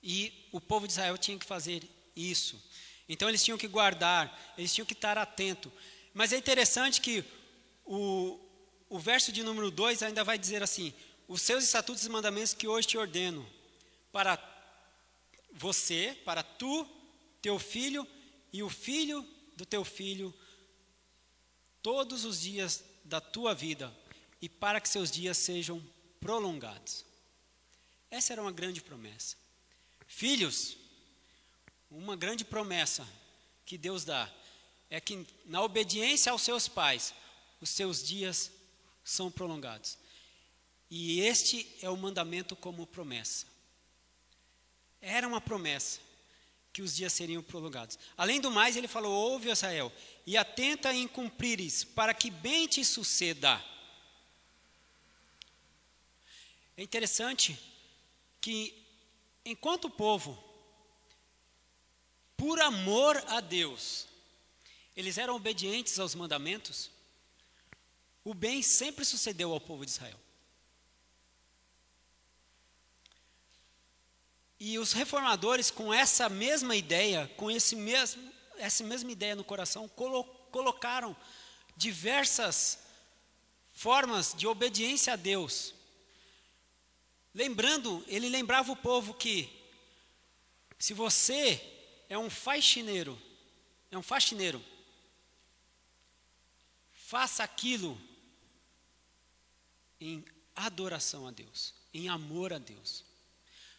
E 0.03 0.49
o 0.53 0.61
povo 0.61 0.87
de 0.87 0.93
Israel 0.93 1.19
tinha 1.19 1.39
que 1.39 1.45
fazer 1.45 1.83
isso. 2.15 2.63
Então 3.09 3.29
eles 3.29 3.43
tinham 3.43 3.59
que 3.59 3.67
guardar, 3.67 4.55
eles 4.57 4.73
tinham 4.73 4.87
que 4.87 4.93
estar 4.93 5.19
atento. 5.19 5.73
Mas 6.15 6.33
é 6.33 6.37
interessante 6.37 7.01
que 7.01 7.25
o, 7.85 8.39
o 8.89 8.99
verso 8.99 9.33
de 9.33 9.43
número 9.43 9.71
2 9.71 10.03
ainda 10.03 10.23
vai 10.23 10.39
dizer 10.39 10.63
assim: 10.63 10.93
Os 11.27 11.43
seus 11.43 11.65
estatutos 11.65 12.05
e 12.05 12.09
mandamentos 12.09 12.55
que 12.55 12.69
hoje 12.69 12.89
te 12.89 12.99
ordeno, 12.99 13.47
para 14.13 14.39
você, 15.53 16.17
para 16.25 16.43
tu, 16.43 16.87
teu 17.43 17.59
filho 17.59 18.07
e 18.53 18.63
o 18.63 18.69
filho 18.69 19.27
do 19.57 19.65
teu 19.65 19.85
filho, 19.85 20.35
todos 21.83 22.25
os 22.25 22.41
dias 22.41 22.85
da 23.05 23.21
tua 23.21 23.55
vida, 23.55 23.93
e 24.41 24.49
para 24.49 24.81
que 24.81 24.89
seus 24.89 25.11
dias 25.11 25.37
sejam 25.39 25.83
prolongados. 26.21 27.05
Essa 28.11 28.33
era 28.33 28.43
uma 28.43 28.53
grande 28.53 28.81
promessa. 28.81 29.37
Filhos, 30.07 30.77
uma 31.91 32.17
grande 32.17 32.45
promessa 32.45 33.07
que 33.65 33.77
Deus 33.77 34.05
dá 34.05 34.33
é 34.89 35.01
que 35.01 35.27
na 35.45 35.63
obediência 35.63 36.31
aos 36.31 36.43
seus 36.43 36.69
pais, 36.69 37.13
os 37.61 37.71
seus 37.71 38.03
dias 38.03 38.53
são 39.07 39.31
prolongados. 39.31 39.97
E 40.91 41.21
este 41.21 41.67
é 41.81 41.89
o 41.89 41.97
mandamento 41.97 42.57
como 42.57 42.87
promessa. 42.87 43.47
Era 45.01 45.27
uma 45.27 45.41
promessa 45.41 46.01
que 46.73 46.83
os 46.83 46.95
dias 46.95 47.13
seriam 47.13 47.43
prolongados. 47.43 47.99
Além 48.17 48.41
do 48.41 48.51
mais, 48.51 48.77
ele 48.77 48.89
falou: 48.89 49.13
Ouve, 49.13 49.49
Israel, 49.49 49.93
e 50.27 50.37
atenta 50.37 50.93
em 50.93 51.07
cumprires, 51.07 51.85
para 51.85 52.13
que 52.13 52.31
bem 52.31 52.67
te 52.67 52.85
suceda. 52.85 53.65
É 56.77 56.83
interessante 56.83 57.59
que, 58.41 58.85
enquanto 59.45 59.87
o 59.87 59.91
povo, 59.91 60.43
por 62.37 62.61
amor 62.61 63.17
a 63.29 63.41
Deus, 63.41 64.07
eles 64.97 65.17
eram 65.17 65.37
obedientes 65.37 65.99
aos 65.99 66.15
mandamentos, 66.15 66.91
o 68.27 68.35
bem 68.35 68.61
sempre 68.61 69.05
sucedeu 69.05 69.53
ao 69.53 69.61
povo 69.61 69.85
de 69.87 69.93
Israel. 69.93 70.19
E 74.59 74.81
os 74.81 74.93
reformadores, 74.93 75.71
com 75.71 75.95
essa 75.95 76.29
mesma 76.29 76.75
ideia, 76.75 77.33
com 77.37 77.49
esse 77.49 77.77
mesmo, 77.77 78.33
essa 78.57 78.83
mesma 78.83 79.13
ideia 79.13 79.37
no 79.37 79.45
coração, 79.45 79.89
colo 79.91 80.25
colocaram 80.51 81.17
diversas 81.77 82.81
formas 83.71 84.35
de 84.35 84.45
obediência 84.45 85.13
a 85.13 85.17
Deus. 85.17 85.73
Lembrando, 87.33 88.05
ele 88.09 88.29
lembrava 88.29 88.73
o 88.73 88.77
povo 88.77 89.15
que 89.15 89.49
se 90.81 90.93
você 90.93 91.63
é 92.09 92.19
um 92.19 92.29
faxineiro, 92.29 93.17
é 93.89 93.97
um 93.97 94.03
faxineiro, 94.03 94.61
faça 96.93 97.45
aquilo 97.45 97.97
em 100.01 100.25
adoração 100.55 101.27
a 101.27 101.31
Deus, 101.31 101.75
em 101.93 102.09
amor 102.09 102.53
a 102.53 102.59
Deus. 102.59 103.05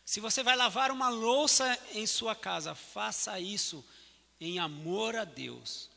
Se 0.05 0.19
você 0.19 0.41
vai 0.41 0.55
lavar 0.55 0.91
uma 0.91 1.09
louça 1.09 1.77
em 1.93 2.07
sua 2.07 2.35
casa, 2.35 2.73
faça 2.73 3.39
isso 3.39 3.83
em 4.39 4.59
amor 4.59 5.15
a 5.15 5.25
Deus. 5.25 5.89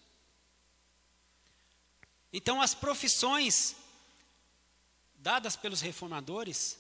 Então, 2.33 2.61
as 2.61 2.75
profissões 2.75 3.77
dadas 5.17 5.57
pelos 5.57 5.81
reformadores 5.81 6.79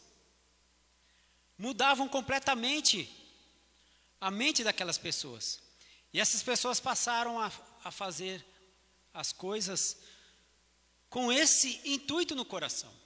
mudavam 1.58 2.08
completamente 2.08 3.08
a 4.20 4.30
mente 4.30 4.64
daquelas 4.64 4.98
pessoas. 4.98 5.60
E 6.12 6.20
essas 6.20 6.42
pessoas 6.42 6.80
passaram 6.80 7.38
a, 7.38 7.52
a 7.84 7.90
fazer 7.90 8.44
as 9.12 9.32
coisas 9.32 9.98
com 11.08 11.32
esse 11.32 11.80
intuito 11.84 12.34
no 12.34 12.44
coração. 12.44 12.99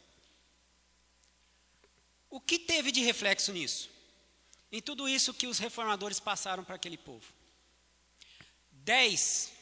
O 2.35 2.41
que 2.41 2.59
teve 2.59 2.91
de 2.91 3.00
reflexo 3.00 3.53
nisso? 3.53 3.88
Em 4.73 4.83
tudo 4.83 5.09
isso 5.09 5.33
que 5.33 5.47
os 5.47 5.61
reformadores 5.61 6.18
passaram 6.18 6.64
para 6.64 6.75
aquele 6.75 6.99
povo. 6.99 7.25
Dez, 8.73 9.53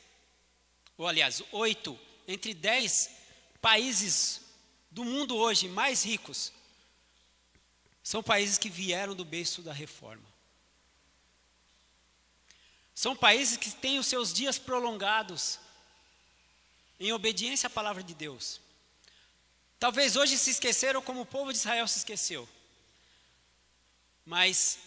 ou 0.96 1.06
aliás, 1.06 1.42
oito, 1.52 2.00
entre 2.26 2.54
dez 2.54 3.11
países 3.61 4.40
do 4.90 5.04
mundo 5.04 5.37
hoje 5.37 5.68
mais 5.68 6.02
ricos, 6.02 6.50
são 8.02 8.22
países 8.22 8.56
que 8.56 8.70
vieram 8.70 9.14
do 9.14 9.22
berço 9.22 9.61
da 9.61 9.74
reforma. 9.74 10.24
São 12.94 13.14
países 13.14 13.58
que 13.58 13.70
têm 13.70 13.98
os 13.98 14.06
seus 14.06 14.32
dias 14.32 14.58
prolongados 14.58 15.58
em 16.98 17.12
obediência 17.12 17.66
à 17.66 17.70
palavra 17.70 18.02
de 18.02 18.14
Deus. 18.14 18.62
Talvez 19.78 20.16
hoje 20.16 20.38
se 20.38 20.48
esqueceram 20.48 21.02
como 21.02 21.20
o 21.20 21.26
povo 21.26 21.52
de 21.52 21.58
Israel 21.58 21.87
se 21.87 21.98
esqueceu. 21.98 22.48
Mas 24.24 24.78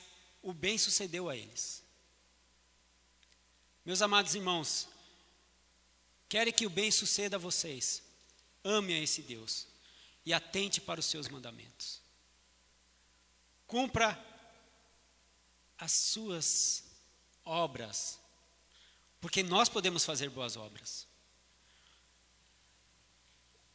o 0.42 0.54
bem 0.54 0.78
sucedeu 0.78 1.30
a 1.30 1.36
eles. 1.36 1.84
Meus 3.86 4.02
amados 4.02 4.34
irmãos, 4.34 4.88
querem 6.28 6.54
que 6.54 6.66
o 6.66 6.70
bem 6.70 6.90
suceda 6.90 7.36
a 7.36 7.40
vocês, 7.40 8.02
ame 8.64 8.94
a 8.94 9.00
esse 9.00 9.22
Deus 9.22 9.68
e 10.26 10.34
atente 10.34 10.82
para 10.82 11.00
os 11.00 11.06
seus 11.06 11.28
mandamentos. 11.28 12.02
Cumpra 13.68 14.20
as 15.78 15.92
suas 15.92 16.84
obras, 17.44 18.20
porque 19.22 19.44
nós 19.44 19.70
podemos 19.70 20.06
fazer 20.06 20.30
boas 20.30 20.56
obras. 20.56 21.08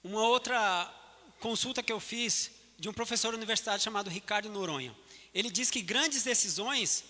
Uma 0.03 0.23
outra 0.23 0.92
consulta 1.40 1.83
que 1.83 1.92
eu 1.92 2.01
fiz 2.01 2.51
de 2.79 2.88
um 2.88 2.92
professor 2.92 3.35
universitário 3.35 3.83
chamado 3.83 4.09
Ricardo 4.09 4.49
Noronha 4.49 4.96
ele 5.33 5.51
diz 5.51 5.71
que 5.71 5.81
grandes 5.81 6.23
decisões 6.23 7.05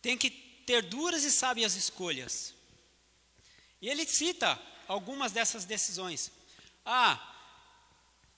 têm 0.00 0.16
que 0.16 0.30
ter 0.30 0.82
duras 0.82 1.24
e 1.24 1.30
sábias 1.30 1.74
escolhas. 1.74 2.54
E 3.80 3.88
ele 3.88 4.06
cita 4.06 4.60
algumas 4.88 5.32
dessas 5.32 5.64
decisões. 5.64 6.30
Ah, 6.84 7.20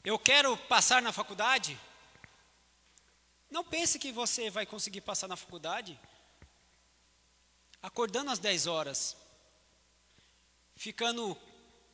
eu 0.04 0.18
quero 0.18 0.56
passar 0.56 1.00
na 1.00 1.12
faculdade. 1.12 1.78
Não 3.50 3.64
pense 3.64 3.98
que 3.98 4.10
você 4.10 4.50
vai 4.50 4.66
conseguir 4.66 5.00
passar 5.00 5.28
na 5.28 5.36
faculdade 5.36 5.98
acordando 7.80 8.30
às 8.30 8.38
10 8.38 8.66
horas, 8.66 9.16
ficando 10.74 11.36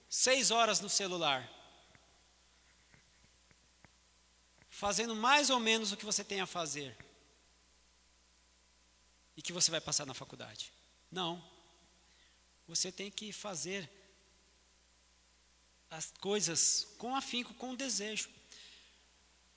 6 0.08 0.50
horas 0.52 0.80
no 0.80 0.88
celular 0.88 1.59
fazendo 4.80 5.14
mais 5.14 5.50
ou 5.50 5.60
menos 5.60 5.92
o 5.92 5.96
que 5.96 6.06
você 6.06 6.24
tem 6.24 6.40
a 6.40 6.46
fazer 6.46 6.96
e 9.36 9.42
que 9.42 9.52
você 9.52 9.70
vai 9.70 9.78
passar 9.78 10.06
na 10.06 10.14
faculdade. 10.14 10.72
Não. 11.12 11.44
Você 12.66 12.90
tem 12.90 13.10
que 13.10 13.30
fazer 13.30 13.90
as 15.90 16.10
coisas 16.18 16.88
com 16.96 17.14
afinco, 17.14 17.52
com 17.52 17.74
desejo. 17.74 18.30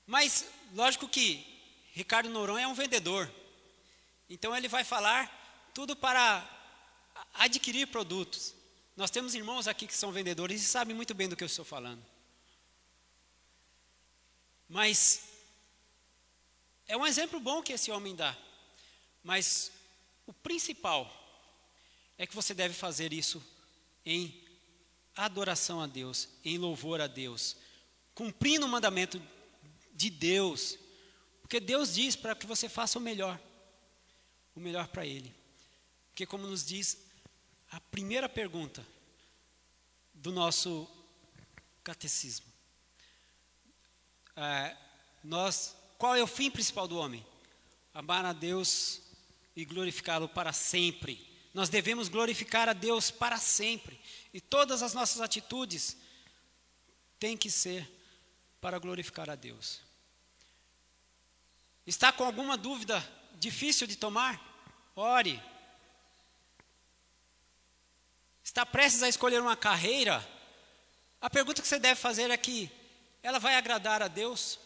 Mas, 0.06 0.46
lógico 0.74 1.08
que 1.08 1.48
Ricardo 1.94 2.30
Noronha 2.30 2.66
é 2.66 2.68
um 2.68 2.74
vendedor. 2.74 3.34
Então, 4.30 4.54
ele 4.54 4.68
vai 4.68 4.84
falar 4.84 5.72
tudo 5.74 5.96
para 5.96 6.46
adquirir 7.36 7.88
produtos. 7.88 8.54
Nós 8.98 9.10
temos 9.10 9.34
irmãos 9.36 9.70
aqui 9.70 9.88
que 9.88 9.96
são 9.96 10.12
vendedores 10.12 10.62
e 10.62 10.66
sabem 10.66 10.94
muito 10.94 11.14
bem 11.14 11.30
do 11.30 11.38
que 11.38 11.46
eu 11.46 11.48
estou 11.48 11.64
falando. 11.64 12.13
Mas 14.74 15.22
é 16.88 16.98
um 16.98 17.06
exemplo 17.06 17.40
bom 17.40 17.62
que 17.62 17.74
esse 17.74 17.92
homem 17.92 18.16
dá. 18.16 18.36
Mas 19.24 19.72
o 20.26 20.34
principal 20.34 21.08
é 22.18 22.26
que 22.26 22.34
você 22.34 22.56
deve 22.56 22.74
fazer 22.74 23.14
isso 23.14 23.46
em 24.04 24.44
adoração 25.16 25.80
a 25.80 25.86
Deus, 25.86 26.28
em 26.44 26.58
louvor 26.58 27.00
a 27.02 27.06
Deus, 27.06 27.56
cumprindo 28.16 28.66
o 28.66 28.70
mandamento 28.70 29.22
de 29.94 30.10
Deus, 30.10 30.80
porque 31.44 31.60
Deus 31.60 31.94
diz 31.94 32.16
para 32.16 32.36
que 32.36 32.48
você 32.48 32.68
faça 32.68 32.98
o 32.98 33.02
melhor, 33.02 33.40
o 34.56 34.60
melhor 34.60 34.88
para 34.88 35.06
Ele. 35.06 35.32
Porque, 36.08 36.26
como 36.26 36.48
nos 36.48 36.66
diz 36.66 36.98
a 37.70 37.80
primeira 37.80 38.28
pergunta 38.28 38.84
do 40.16 40.32
nosso 40.32 40.90
catecismo, 41.84 42.53
é, 44.36 44.76
nós, 45.24 45.76
qual 45.98 46.16
é 46.16 46.24
o 46.24 46.28
fim 46.28 46.50
principal 46.50 46.88
do 46.88 46.98
homem? 46.98 47.26
Amar 47.94 48.26
a 48.26 48.34
Deus 48.34 49.02
e 49.56 49.64
glorificá-lo 49.64 50.28
para 50.28 50.52
sempre. 50.52 51.32
Nós 51.54 51.70
devemos 51.70 52.10
glorificar 52.10 52.68
a 52.68 52.74
Deus 52.74 53.12
para 53.12 53.38
sempre. 53.38 54.00
E 54.34 54.42
todas 54.42 54.82
as 54.82 54.94
nossas 54.94 55.22
atitudes 55.22 55.96
têm 57.20 57.38
que 57.38 57.50
ser 57.50 57.90
para 58.60 58.80
glorificar 58.80 59.30
a 59.30 59.36
Deus. 59.36 59.82
Está 61.86 62.12
com 62.12 62.24
alguma 62.24 62.58
dúvida 62.58 63.04
difícil 63.36 63.86
de 63.86 63.96
tomar? 63.96 64.42
Ore. 64.96 65.42
Está 68.44 68.66
prestes 68.66 69.04
a 69.04 69.10
escolher 69.10 69.42
uma 69.42 69.56
carreira? 69.56 70.28
A 71.22 71.30
pergunta 71.30 71.62
que 71.62 71.68
você 71.68 71.80
deve 71.80 72.00
fazer 72.00 72.32
é 72.32 72.38
que 72.38 72.70
ela 73.24 73.40
vai 73.40 73.56
agradar 73.56 74.04
a 74.04 74.10
Deus? 74.10 74.60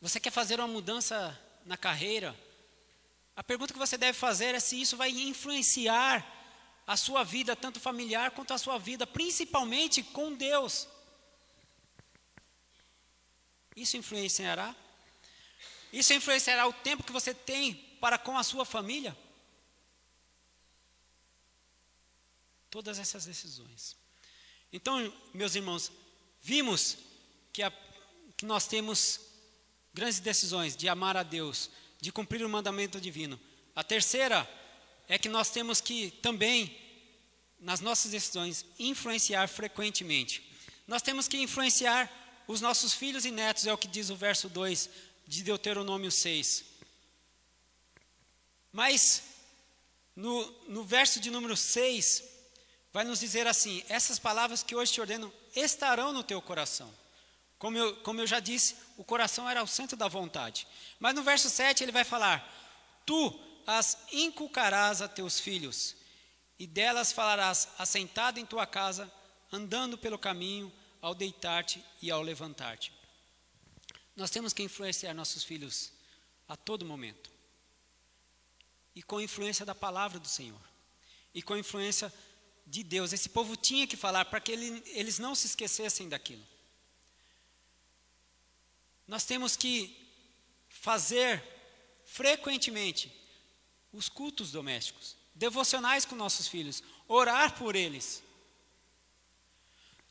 Você 0.00 0.18
quer 0.18 0.30
fazer 0.30 0.58
uma 0.58 0.66
mudança 0.66 1.38
na 1.64 1.76
carreira? 1.76 2.34
A 3.36 3.44
pergunta 3.44 3.74
que 3.74 3.78
você 3.78 3.98
deve 3.98 4.18
fazer 4.18 4.54
é 4.54 4.60
se 4.60 4.80
isso 4.80 4.96
vai 4.96 5.10
influenciar 5.10 6.26
a 6.86 6.96
sua 6.96 7.22
vida, 7.22 7.54
tanto 7.54 7.78
familiar 7.78 8.30
quanto 8.30 8.54
a 8.54 8.58
sua 8.58 8.78
vida, 8.78 9.06
principalmente 9.06 10.02
com 10.02 10.32
Deus. 10.32 10.88
Isso 13.74 13.98
influenciará? 13.98 14.74
Isso 15.92 16.14
influenciará 16.14 16.66
o 16.66 16.72
tempo 16.72 17.02
que 17.02 17.12
você 17.12 17.34
tem 17.34 17.74
para 18.00 18.16
com 18.16 18.38
a 18.38 18.42
sua 18.42 18.64
família? 18.64 19.16
Todas 22.76 22.98
essas 22.98 23.24
decisões. 23.24 23.96
Então, 24.70 25.10
meus 25.32 25.54
irmãos, 25.54 25.90
vimos 26.42 26.98
que, 27.50 27.62
a, 27.62 27.72
que 28.36 28.44
nós 28.44 28.66
temos 28.66 29.18
grandes 29.94 30.20
decisões 30.20 30.76
de 30.76 30.86
amar 30.86 31.16
a 31.16 31.22
Deus, 31.22 31.70
de 31.98 32.12
cumprir 32.12 32.44
o 32.44 32.50
mandamento 32.50 33.00
divino. 33.00 33.40
A 33.74 33.82
terceira 33.82 34.46
é 35.08 35.18
que 35.18 35.26
nós 35.26 35.48
temos 35.48 35.80
que 35.80 36.10
também, 36.20 36.78
nas 37.58 37.80
nossas 37.80 38.10
decisões, 38.10 38.66
influenciar 38.78 39.48
frequentemente. 39.48 40.46
Nós 40.86 41.00
temos 41.00 41.26
que 41.26 41.38
influenciar 41.38 42.44
os 42.46 42.60
nossos 42.60 42.92
filhos 42.92 43.24
e 43.24 43.30
netos, 43.30 43.66
é 43.66 43.72
o 43.72 43.78
que 43.78 43.88
diz 43.88 44.10
o 44.10 44.16
verso 44.16 44.50
2 44.50 44.90
de 45.26 45.42
Deuteronômio 45.42 46.10
6. 46.10 46.62
Mas, 48.70 49.22
no, 50.14 50.44
no 50.68 50.84
verso 50.84 51.18
de 51.18 51.30
número 51.30 51.56
6, 51.56 52.35
vai 52.96 53.04
nos 53.04 53.20
dizer 53.20 53.46
assim: 53.46 53.84
essas 53.90 54.18
palavras 54.18 54.62
que 54.62 54.74
hoje 54.74 54.90
te 54.90 55.02
ordeno 55.02 55.30
estarão 55.54 56.14
no 56.14 56.24
teu 56.24 56.40
coração. 56.40 56.90
Como 57.58 57.76
eu, 57.76 57.94
como 57.96 58.22
eu 58.22 58.26
já 58.26 58.40
disse, 58.40 58.74
o 58.96 59.04
coração 59.04 59.46
era 59.46 59.62
o 59.62 59.66
centro 59.66 59.98
da 59.98 60.08
vontade. 60.08 60.66
Mas 60.98 61.14
no 61.14 61.22
verso 61.22 61.50
7 61.50 61.84
ele 61.84 61.92
vai 61.92 62.04
falar: 62.04 62.50
Tu 63.04 63.38
as 63.66 63.98
inculcarás 64.10 65.02
a 65.02 65.08
teus 65.08 65.38
filhos, 65.38 65.94
e 66.58 66.66
delas 66.66 67.12
falarás 67.12 67.68
assentado 67.78 68.40
em 68.40 68.46
tua 68.46 68.66
casa, 68.66 69.12
andando 69.52 69.98
pelo 69.98 70.18
caminho, 70.18 70.72
ao 71.02 71.14
deitar-te 71.14 71.84
e 72.00 72.10
ao 72.10 72.22
levantar-te. 72.22 72.94
Nós 74.16 74.30
temos 74.30 74.54
que 74.54 74.62
influenciar 74.62 75.12
nossos 75.12 75.44
filhos 75.44 75.92
a 76.48 76.56
todo 76.56 76.82
momento. 76.82 77.30
E 78.94 79.02
com 79.02 79.18
a 79.18 79.22
influência 79.22 79.66
da 79.66 79.74
palavra 79.74 80.18
do 80.18 80.28
Senhor. 80.28 80.62
E 81.34 81.42
com 81.42 81.52
a 81.52 81.58
influência 81.58 82.10
de 82.66 82.82
Deus. 82.82 83.12
Esse 83.12 83.28
povo 83.28 83.56
tinha 83.56 83.86
que 83.86 83.96
falar 83.96 84.24
para 84.24 84.40
que 84.40 84.52
ele, 84.52 84.82
eles 84.86 85.18
não 85.18 85.34
se 85.34 85.46
esquecessem 85.46 86.08
daquilo. 86.08 86.44
Nós 89.06 89.24
temos 89.24 89.56
que 89.56 89.96
fazer 90.68 91.42
frequentemente 92.04 93.12
os 93.92 94.08
cultos 94.08 94.50
domésticos, 94.50 95.16
devocionais 95.34 96.04
com 96.04 96.16
nossos 96.16 96.48
filhos, 96.48 96.82
orar 97.06 97.56
por 97.56 97.76
eles. 97.76 98.22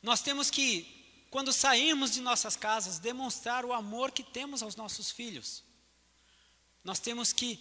Nós 0.02 0.22
temos 0.22 0.50
que 0.50 0.96
quando 1.30 1.52
sairmos 1.52 2.12
de 2.12 2.20
nossas 2.20 2.56
casas, 2.56 2.98
demonstrar 2.98 3.64
o 3.64 3.72
amor 3.72 4.10
que 4.10 4.22
temos 4.22 4.62
aos 4.62 4.76
nossos 4.76 5.10
filhos. 5.10 5.62
Nós 6.82 6.98
temos 6.98 7.32
que, 7.32 7.58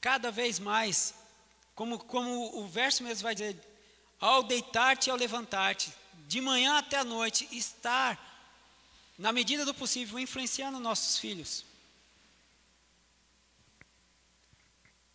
cada 0.00 0.30
vez 0.30 0.58
mais, 0.58 1.12
como, 1.74 1.98
como 1.98 2.58
o 2.58 2.66
verso 2.66 3.02
mesmo 3.02 3.24
vai 3.24 3.34
dizer, 3.34 3.58
ao 4.24 4.42
deitar-te 4.42 5.08
e 5.08 5.10
ao 5.10 5.16
levantar-te, 5.16 5.92
de 6.26 6.40
manhã 6.40 6.78
até 6.78 6.98
a 6.98 7.04
noite, 7.04 7.48
estar, 7.52 8.12
na 9.18 9.32
medida 9.32 9.64
do 9.64 9.74
possível, 9.74 10.18
influenciando 10.18 10.80
nossos 10.80 11.18
filhos. 11.18 11.64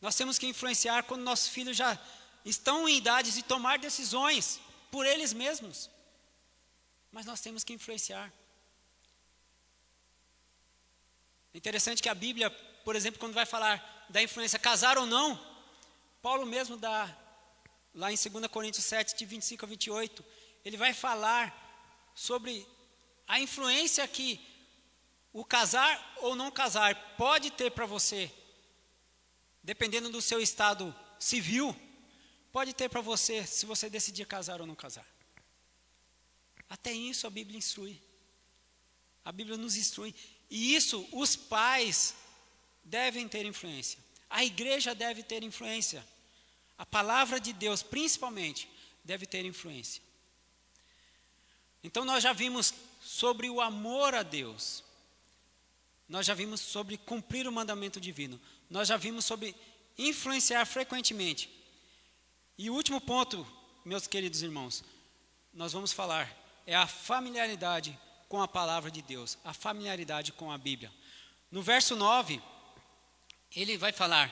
Nós 0.02 0.16
temos 0.16 0.38
que 0.38 0.48
influenciar 0.48 1.04
quando 1.04 1.24
nossos 1.24 1.50
filhos 1.50 1.76
já 1.76 1.98
estão 2.46 2.88
em 2.88 2.98
idades 2.98 3.34
de 3.34 3.44
tomar 3.44 3.80
decisões 3.80 4.60
por 4.92 5.06
eles 5.06 5.34
mesmos 5.34 5.90
mas 7.12 7.26
nós 7.26 7.42
temos 7.42 7.64
que 7.64 7.74
influenciar. 7.74 8.32
É 11.54 11.58
interessante 11.58 12.02
que 12.02 12.10
a 12.10 12.16
Bíblia, 12.16 12.50
por 12.84 12.96
exemplo, 12.96 13.20
quando 13.20 13.34
vai 13.34 13.46
falar 13.46 14.06
da 14.10 14.22
influência, 14.22 14.60
casar 14.60 14.98
ou 14.98 15.06
não, 15.06 15.40
Paulo 16.22 16.46
mesmo 16.46 16.78
dá, 16.78 17.10
lá 17.94 18.12
em 18.12 18.16
2 18.16 18.48
Coríntios 18.48 18.86
7, 18.86 19.18
de 19.18 19.26
25 19.26 19.66
a 19.66 19.68
28, 19.68 20.26
ele 20.64 20.78
vai 20.78 20.94
falar 20.94 21.68
sobre 22.14 22.68
a 23.28 23.40
influência 23.40 24.08
que 24.08 24.40
o 25.32 25.46
casar 25.46 26.16
ou 26.18 26.36
não 26.36 26.52
casar 26.52 27.16
pode 27.16 27.52
ter 27.52 27.72
para 27.72 27.86
você, 27.86 28.32
dependendo 29.64 30.10
do 30.10 30.22
seu 30.22 30.42
estado 30.42 30.96
civil, 31.20 31.76
pode 32.52 32.74
ter 32.74 32.90
para 32.90 33.02
você 33.02 33.46
se 33.46 33.66
você 33.66 33.90
decidir 33.90 34.26
casar 34.26 34.60
ou 34.62 34.68
não 34.68 34.76
casar. 34.76 35.06
Até 36.70 36.92
isso 36.92 37.26
a 37.26 37.30
Bíblia 37.30 37.58
instrui. 37.58 38.02
A 39.24 39.32
Bíblia 39.32 39.58
nos 39.58 39.76
instrui. 39.76 40.14
E 40.50 40.76
isso 40.76 41.08
os 41.12 41.36
pais 41.36 42.16
devem 42.84 43.28
ter 43.28 43.46
influência. 43.46 44.00
A 44.30 44.44
igreja 44.44 44.94
deve 44.94 45.24
ter 45.24 45.44
influência. 45.44 46.06
A 46.80 46.86
palavra 46.86 47.42
de 47.42 47.52
Deus, 47.52 47.84
principalmente, 47.84 48.70
deve 49.04 49.26
ter 49.26 49.44
influência. 49.44 50.02
Então 51.84 52.06
nós 52.06 52.24
já 52.24 52.32
vimos 52.32 52.74
sobre 53.02 53.50
o 53.50 53.60
amor 53.60 54.16
a 54.16 54.24
Deus. 54.24 54.82
Nós 56.08 56.26
já 56.26 56.34
vimos 56.34 56.62
sobre 56.62 56.98
cumprir 56.98 57.46
o 57.48 57.52
mandamento 57.52 58.00
divino. 58.00 58.40
Nós 58.70 58.88
já 58.88 58.96
vimos 58.96 59.26
sobre 59.26 59.54
influenciar 59.98 60.66
frequentemente. 60.66 61.50
E 62.58 62.70
o 62.70 62.74
último 62.74 63.02
ponto, 63.02 63.46
meus 63.84 64.08
queridos 64.08 64.42
irmãos, 64.42 64.82
nós 65.54 65.74
vamos 65.74 65.92
falar 65.92 66.34
é 66.66 66.76
a 66.76 66.88
familiaridade 66.88 67.98
com 68.30 68.42
a 68.42 68.48
palavra 68.48 68.90
de 68.90 69.02
Deus, 69.02 69.38
a 69.44 69.54
familiaridade 69.54 70.32
com 70.32 70.50
a 70.50 70.58
Bíblia. 70.58 70.94
No 71.52 71.62
verso 71.62 71.96
9, 71.96 72.42
ele 73.54 73.78
vai 73.78 73.92
falar, 73.92 74.32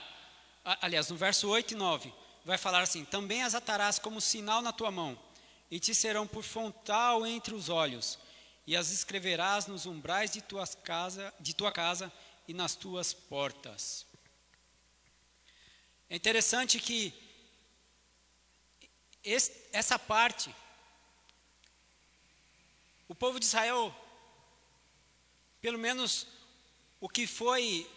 aliás, 0.63 1.09
no 1.09 1.17
verso 1.17 1.49
8 1.49 1.73
e 1.73 1.75
9, 1.75 2.13
vai 2.47 2.57
falar 2.57 2.81
assim: 2.81 3.03
Também 3.03 3.43
as 3.43 3.53
atarás 3.53 3.99
como 3.99 4.21
sinal 4.21 4.61
na 4.61 4.71
tua 4.71 4.89
mão, 4.89 5.19
e 5.69 5.79
te 5.79 5.93
serão 5.93 6.25
por 6.25 6.43
frontal 6.43 7.27
entre 7.27 7.53
os 7.53 7.67
olhos, 7.67 8.17
e 8.65 8.75
as 8.75 8.89
escreverás 8.89 9.67
nos 9.67 9.85
umbrais 9.85 10.31
de, 10.31 10.41
tuas 10.41 10.73
casa, 10.73 11.33
de 11.41 11.53
tua 11.53 11.73
casa 11.73 12.11
e 12.47 12.53
nas 12.53 12.73
tuas 12.73 13.13
portas. 13.13 14.05
É 16.09 16.15
interessante 16.15 16.79
que 16.79 17.13
esse, 19.21 19.51
essa 19.73 19.99
parte 19.99 20.55
o 23.09 23.15
povo 23.15 23.39
de 23.39 23.45
Israel, 23.45 23.93
pelo 25.61 25.77
menos 25.77 26.27
o 26.99 27.09
que 27.09 27.27
foi 27.27 27.89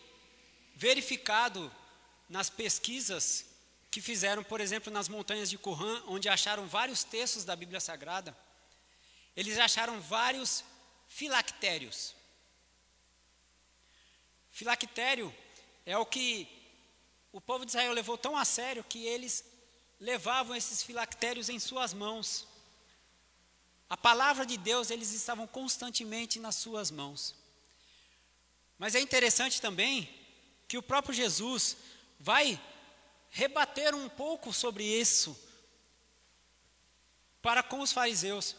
verificado 0.74 1.70
nas 2.28 2.48
pesquisas 2.50 3.49
que 3.90 4.00
fizeram, 4.00 4.44
por 4.44 4.60
exemplo, 4.60 4.92
nas 4.92 5.08
montanhas 5.08 5.50
de 5.50 5.58
Qumran, 5.58 6.02
onde 6.06 6.28
acharam 6.28 6.66
vários 6.66 7.02
textos 7.02 7.44
da 7.44 7.56
Bíblia 7.56 7.80
Sagrada, 7.80 8.36
eles 9.36 9.58
acharam 9.58 10.00
vários 10.00 10.64
filactérios. 11.08 12.14
Filactério 14.50 15.34
é 15.84 15.96
o 15.96 16.06
que 16.06 16.48
o 17.32 17.40
povo 17.40 17.64
de 17.64 17.70
Israel 17.72 17.92
levou 17.92 18.16
tão 18.16 18.36
a 18.36 18.44
sério 18.44 18.84
que 18.84 19.04
eles 19.06 19.44
levavam 19.98 20.56
esses 20.56 20.82
filactérios 20.82 21.48
em 21.48 21.58
suas 21.58 21.92
mãos. 21.92 22.46
A 23.88 23.96
palavra 23.96 24.46
de 24.46 24.56
Deus, 24.56 24.90
eles 24.90 25.12
estavam 25.12 25.46
constantemente 25.46 26.38
nas 26.38 26.54
suas 26.54 26.90
mãos. 26.90 27.34
Mas 28.78 28.94
é 28.94 29.00
interessante 29.00 29.60
também 29.60 30.08
que 30.68 30.78
o 30.78 30.82
próprio 30.82 31.14
Jesus 31.14 31.76
vai 32.18 32.60
rebater 33.30 33.94
um 33.94 34.08
pouco 34.08 34.52
sobre 34.52 34.84
isso 34.84 35.38
para 37.40 37.62
com 37.62 37.80
os 37.80 37.92
fariseus, 37.92 38.56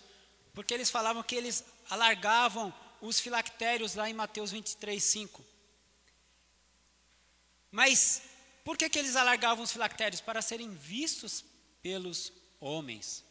porque 0.54 0.74
eles 0.74 0.90
falavam 0.90 1.22
que 1.22 1.36
eles 1.36 1.64
alargavam 1.90 2.74
os 3.00 3.20
filactérios 3.20 3.96
lá 3.96 4.10
em 4.10 4.14
Mateus 4.14 4.52
23, 4.52 5.04
5. 5.04 5.46
Mas 7.70 8.24
por 8.64 8.78
que, 8.78 8.90
que 8.90 9.00
eles 9.00 9.16
alargavam 9.16 9.64
os 9.64 9.72
filactérios? 9.72 10.22
Para 10.22 10.42
serem 10.42 10.74
vistos 10.74 11.44
pelos 11.82 12.32
homens. 12.60 13.24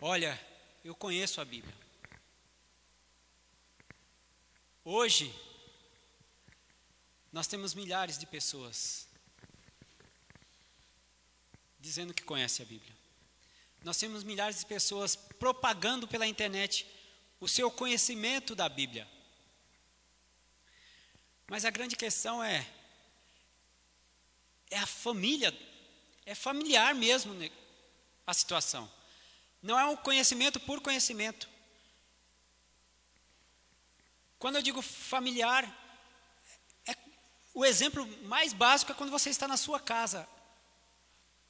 Olha, 0.00 0.38
eu 0.84 0.94
conheço 0.94 1.40
a 1.40 1.44
Bíblia. 1.44 1.74
Hoje, 4.84 5.34
nós 7.34 7.48
temos 7.48 7.74
milhares 7.74 8.16
de 8.16 8.26
pessoas 8.26 9.08
dizendo 11.80 12.14
que 12.14 12.22
conhece 12.22 12.62
a 12.62 12.64
Bíblia. 12.64 12.94
Nós 13.82 13.96
temos 13.96 14.22
milhares 14.22 14.60
de 14.60 14.66
pessoas 14.66 15.16
propagando 15.16 16.06
pela 16.06 16.28
internet 16.28 16.86
o 17.40 17.48
seu 17.48 17.72
conhecimento 17.72 18.54
da 18.54 18.68
Bíblia. 18.68 19.10
Mas 21.48 21.64
a 21.64 21.70
grande 21.70 21.96
questão 21.96 22.42
é 22.42 22.64
é 24.70 24.78
a 24.78 24.86
família, 24.86 25.52
é 26.24 26.36
familiar 26.36 26.94
mesmo 26.94 27.34
né, 27.34 27.50
a 28.24 28.32
situação. 28.32 28.88
Não 29.60 29.76
é 29.76 29.84
um 29.86 29.96
conhecimento 29.96 30.60
por 30.60 30.80
conhecimento. 30.80 31.48
Quando 34.38 34.54
eu 34.54 34.62
digo 34.62 34.80
familiar, 34.80 35.83
o 37.54 37.64
exemplo 37.64 38.04
mais 38.24 38.52
básico 38.52 38.90
é 38.90 38.94
quando 38.94 39.10
você 39.10 39.30
está 39.30 39.46
na 39.46 39.56
sua 39.56 39.78
casa. 39.78 40.28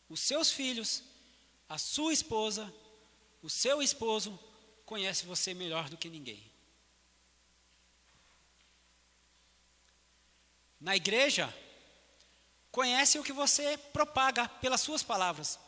Os 0.06 0.20
seus 0.20 0.52
filhos, 0.52 1.02
a 1.66 1.78
sua 1.78 2.12
esposa, 2.12 2.72
o 3.42 3.48
seu 3.48 3.80
esposo 3.80 4.38
conhece 4.84 5.24
você 5.24 5.54
melhor 5.54 5.88
do 5.88 5.96
que 5.96 6.10
ninguém. 6.10 6.52
Na 10.78 10.94
igreja, 10.94 11.52
conhece 12.70 13.18
o 13.18 13.24
que 13.24 13.32
você 13.32 13.78
propaga 13.78 14.46
pelas 14.46 14.82
suas 14.82 15.02
palavras, 15.02 15.58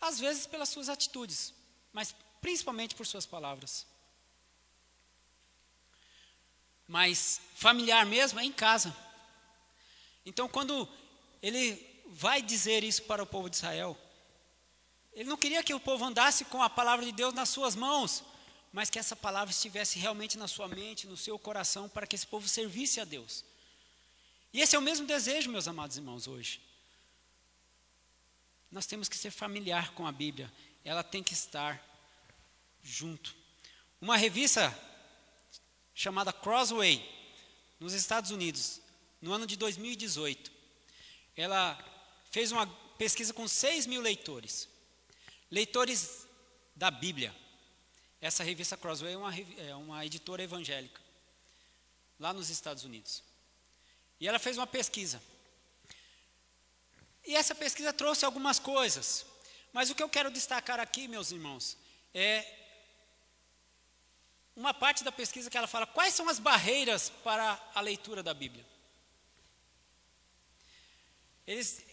às 0.00 0.18
vezes 0.18 0.46
pelas 0.46 0.70
suas 0.70 0.88
atitudes, 0.88 1.52
mas 1.92 2.14
principalmente 2.40 2.94
por 2.94 3.06
suas 3.06 3.26
palavras. 3.26 3.86
Mas 6.88 7.42
familiar 7.54 8.06
mesmo 8.06 8.40
é 8.40 8.44
em 8.44 8.52
casa. 8.52 8.96
Então, 10.24 10.48
quando 10.48 10.88
ele 11.42 11.86
vai 12.06 12.42
dizer 12.42 12.84
isso 12.84 13.02
para 13.04 13.22
o 13.22 13.26
povo 13.26 13.48
de 13.48 13.56
Israel, 13.56 13.96
ele 15.12 15.28
não 15.28 15.36
queria 15.36 15.62
que 15.62 15.74
o 15.74 15.80
povo 15.80 16.04
andasse 16.04 16.44
com 16.44 16.62
a 16.62 16.70
palavra 16.70 17.04
de 17.04 17.12
Deus 17.12 17.34
nas 17.34 17.48
suas 17.48 17.74
mãos, 17.74 18.22
mas 18.72 18.90
que 18.90 18.98
essa 18.98 19.16
palavra 19.16 19.50
estivesse 19.50 19.98
realmente 19.98 20.38
na 20.38 20.46
sua 20.46 20.68
mente, 20.68 21.06
no 21.06 21.16
seu 21.16 21.38
coração, 21.38 21.88
para 21.88 22.06
que 22.06 22.14
esse 22.14 22.26
povo 22.26 22.48
servisse 22.48 23.00
a 23.00 23.04
Deus. 23.04 23.44
E 24.52 24.60
esse 24.60 24.76
é 24.76 24.78
o 24.78 24.82
mesmo 24.82 25.06
desejo, 25.06 25.50
meus 25.50 25.66
amados 25.66 25.96
irmãos, 25.96 26.26
hoje. 26.26 26.60
Nós 28.70 28.86
temos 28.86 29.08
que 29.08 29.18
ser 29.18 29.30
familiar 29.30 29.92
com 29.94 30.06
a 30.06 30.12
Bíblia, 30.12 30.52
ela 30.84 31.02
tem 31.02 31.22
que 31.22 31.34
estar 31.34 31.84
junto. 32.82 33.34
Uma 34.00 34.16
revista 34.16 34.76
chamada 35.94 36.32
Crossway, 36.32 37.04
nos 37.78 37.92
Estados 37.92 38.30
Unidos, 38.30 38.80
no 39.20 39.32
ano 39.32 39.46
de 39.46 39.56
2018, 39.56 40.50
ela 41.36 41.78
fez 42.30 42.52
uma 42.52 42.66
pesquisa 42.98 43.32
com 43.32 43.46
6 43.46 43.86
mil 43.86 44.00
leitores, 44.00 44.68
leitores 45.50 46.26
da 46.74 46.90
Bíblia. 46.90 47.34
Essa 48.20 48.44
revista 48.44 48.76
Crossway 48.76 49.14
é 49.14 49.16
uma, 49.16 49.34
é 49.38 49.74
uma 49.74 50.04
editora 50.04 50.42
evangélica, 50.42 51.00
lá 52.18 52.32
nos 52.32 52.50
Estados 52.50 52.84
Unidos. 52.84 53.22
E 54.20 54.28
ela 54.28 54.38
fez 54.38 54.56
uma 54.56 54.66
pesquisa. 54.66 55.22
E 57.26 57.34
essa 57.34 57.54
pesquisa 57.54 57.92
trouxe 57.92 58.24
algumas 58.24 58.58
coisas. 58.58 59.26
Mas 59.72 59.88
o 59.88 59.94
que 59.94 60.02
eu 60.02 60.08
quero 60.08 60.30
destacar 60.30 60.80
aqui, 60.80 61.06
meus 61.08 61.30
irmãos, 61.30 61.76
é 62.12 62.44
uma 64.56 64.74
parte 64.74 65.02
da 65.04 65.12
pesquisa 65.12 65.48
que 65.48 65.56
ela 65.56 65.66
fala 65.66 65.86
quais 65.86 66.12
são 66.12 66.28
as 66.28 66.38
barreiras 66.38 67.08
para 67.24 67.58
a 67.74 67.80
leitura 67.80 68.22
da 68.22 68.34
Bíblia. 68.34 68.66
Eles 71.50 71.84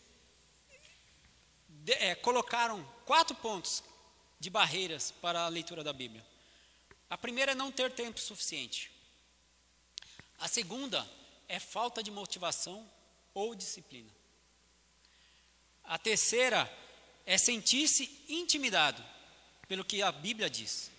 é, 1.88 2.14
colocaram 2.14 2.84
quatro 3.08 3.36
pontos 3.38 3.84
de 4.40 4.52
barreiras 4.52 5.10
para 5.10 5.46
a 5.46 5.48
leitura 5.48 5.84
da 5.84 5.92
Bíblia. 5.92 6.24
A 7.10 7.18
primeira 7.18 7.54
é 7.54 7.56
não 7.56 7.72
ter 7.72 7.92
tempo 7.92 8.20
suficiente. 8.20 8.92
A 10.38 10.48
segunda 10.48 11.10
é 11.48 11.60
falta 11.60 12.04
de 12.04 12.12
motivação 12.12 12.88
ou 13.34 13.56
disciplina. 13.56 14.12
A 15.86 15.98
terceira 15.98 16.72
é 17.26 17.36
sentir-se 17.36 18.26
intimidado 18.30 19.04
pelo 19.68 19.84
que 19.84 20.04
a 20.04 20.12
Bíblia 20.12 20.52
diz. 20.52 20.92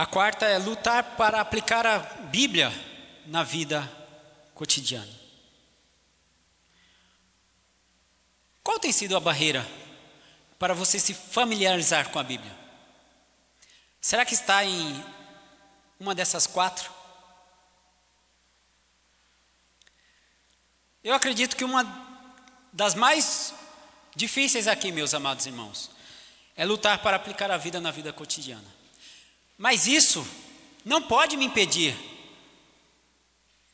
A 0.00 0.06
quarta 0.06 0.46
é 0.46 0.56
lutar 0.56 1.04
para 1.14 1.42
aplicar 1.42 1.86
a 1.86 1.98
Bíblia 1.98 2.72
na 3.26 3.42
vida 3.42 3.86
cotidiana. 4.54 5.12
Qual 8.64 8.78
tem 8.78 8.92
sido 8.92 9.14
a 9.14 9.20
barreira 9.20 9.68
para 10.58 10.72
você 10.72 10.98
se 10.98 11.12
familiarizar 11.12 12.08
com 12.08 12.18
a 12.18 12.22
Bíblia? 12.22 12.50
Será 14.00 14.24
que 14.24 14.32
está 14.32 14.64
em 14.64 15.04
uma 15.98 16.14
dessas 16.14 16.46
quatro? 16.46 16.90
Eu 21.04 21.12
acredito 21.12 21.54
que 21.54 21.62
uma 21.62 21.84
das 22.72 22.94
mais 22.94 23.52
difíceis 24.16 24.66
aqui, 24.66 24.90
meus 24.92 25.12
amados 25.12 25.44
irmãos, 25.44 25.90
é 26.56 26.64
lutar 26.64 27.02
para 27.02 27.18
aplicar 27.18 27.50
a 27.50 27.58
vida 27.58 27.82
na 27.82 27.90
vida 27.90 28.14
cotidiana. 28.14 28.79
Mas 29.60 29.86
isso 29.86 30.26
não 30.86 31.02
pode 31.02 31.36
me 31.36 31.44
impedir 31.44 31.94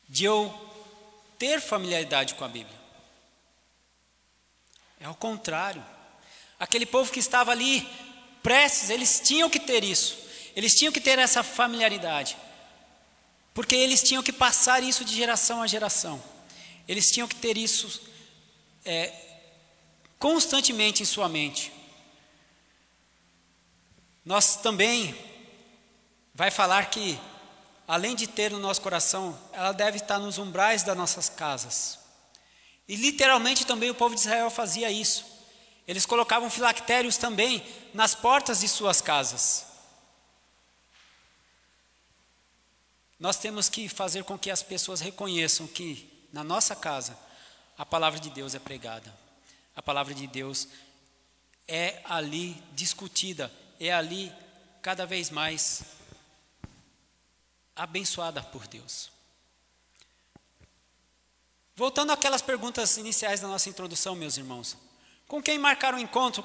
de 0.09 0.25
eu 0.25 0.53
ter 1.39 1.61
familiaridade 1.61 2.35
com 2.35 2.43
a 2.43 2.49
Bíblia. 2.49 2.77
É 4.99 5.07
o 5.07 5.15
contrário. 5.15 5.81
Aquele 6.59 6.85
povo 6.85 7.09
que 7.09 7.21
estava 7.21 7.53
ali 7.53 7.87
prestes, 8.43 8.89
eles 8.89 9.21
tinham 9.23 9.49
que 9.49 9.61
ter 9.61 9.81
isso. 9.81 10.17
Eles 10.57 10.75
tinham 10.75 10.91
que 10.91 10.99
ter 10.99 11.19
essa 11.19 11.41
familiaridade. 11.41 12.35
Porque 13.53 13.73
eles 13.73 14.03
tinham 14.03 14.21
que 14.21 14.33
passar 14.33 14.83
isso 14.83 15.05
de 15.05 15.15
geração 15.15 15.61
a 15.61 15.67
geração. 15.67 16.21
Eles 16.85 17.09
tinham 17.09 17.29
que 17.29 17.35
ter 17.37 17.57
isso 17.57 18.01
é, 18.83 19.13
constantemente 20.19 21.01
em 21.01 21.05
sua 21.05 21.29
mente. 21.29 21.71
Nós 24.25 24.57
também 24.57 25.26
vai 26.37 26.51
falar 26.51 26.91
que, 26.91 27.19
além 27.87 28.15
de 28.15 28.27
ter 28.27 28.51
no 28.51 28.59
nosso 28.59 28.79
coração, 28.79 29.35
ela 29.51 29.71
deve 29.71 29.97
estar 29.97 30.19
nos 30.19 30.37
umbrais 30.37 30.83
das 30.83 30.95
nossas 30.95 31.29
casas. 31.29 31.97
E 32.87 32.95
literalmente 32.95 33.65
também 33.65 33.89
o 33.89 33.95
povo 33.95 34.13
de 34.13 34.21
Israel 34.21 34.51
fazia 34.51 34.91
isso. 34.91 35.25
Eles 35.87 36.05
colocavam 36.05 36.47
filactérios 36.47 37.17
também 37.17 37.65
nas 37.91 38.13
portas 38.13 38.59
de 38.59 38.67
suas 38.67 39.01
casas. 39.01 39.65
Nós 43.19 43.37
temos 43.37 43.67
que 43.67 43.89
fazer 43.89 44.23
com 44.23 44.37
que 44.37 44.51
as 44.51 44.61
pessoas 44.61 45.01
reconheçam 45.01 45.65
que 45.65 46.27
na 46.31 46.43
nossa 46.43 46.75
casa 46.75 47.17
a 47.75 47.83
palavra 47.83 48.19
de 48.19 48.29
Deus 48.29 48.53
é 48.53 48.59
pregada. 48.59 49.11
A 49.75 49.81
palavra 49.81 50.13
de 50.13 50.27
Deus 50.27 50.67
é 51.67 51.99
ali 52.05 52.61
discutida, 52.73 53.51
é 53.79 53.91
ali 53.91 54.31
cada 54.83 55.03
vez 55.03 55.31
mais 55.31 55.97
abençoada 57.77 58.41
por 58.41 58.67
Deus. 58.67 59.11
Voltando 61.75 62.11
àquelas 62.11 62.41
perguntas 62.41 62.97
iniciais 62.97 63.39
da 63.39 63.47
nossa 63.47 63.69
introdução, 63.69 64.15
meus 64.15 64.35
irmãos. 64.35 64.75
Com 65.27 65.41
quem 65.41 65.59
marcar 65.59 65.93
um 65.93 65.99
encontro? 65.99 66.43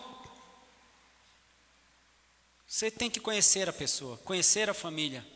Você 2.66 2.90
tem 2.90 3.10
que 3.10 3.18
conhecer 3.18 3.68
a 3.68 3.72
pessoa, 3.72 4.18
conhecer 4.18 4.68
a 4.68 4.74
família. 4.74 5.26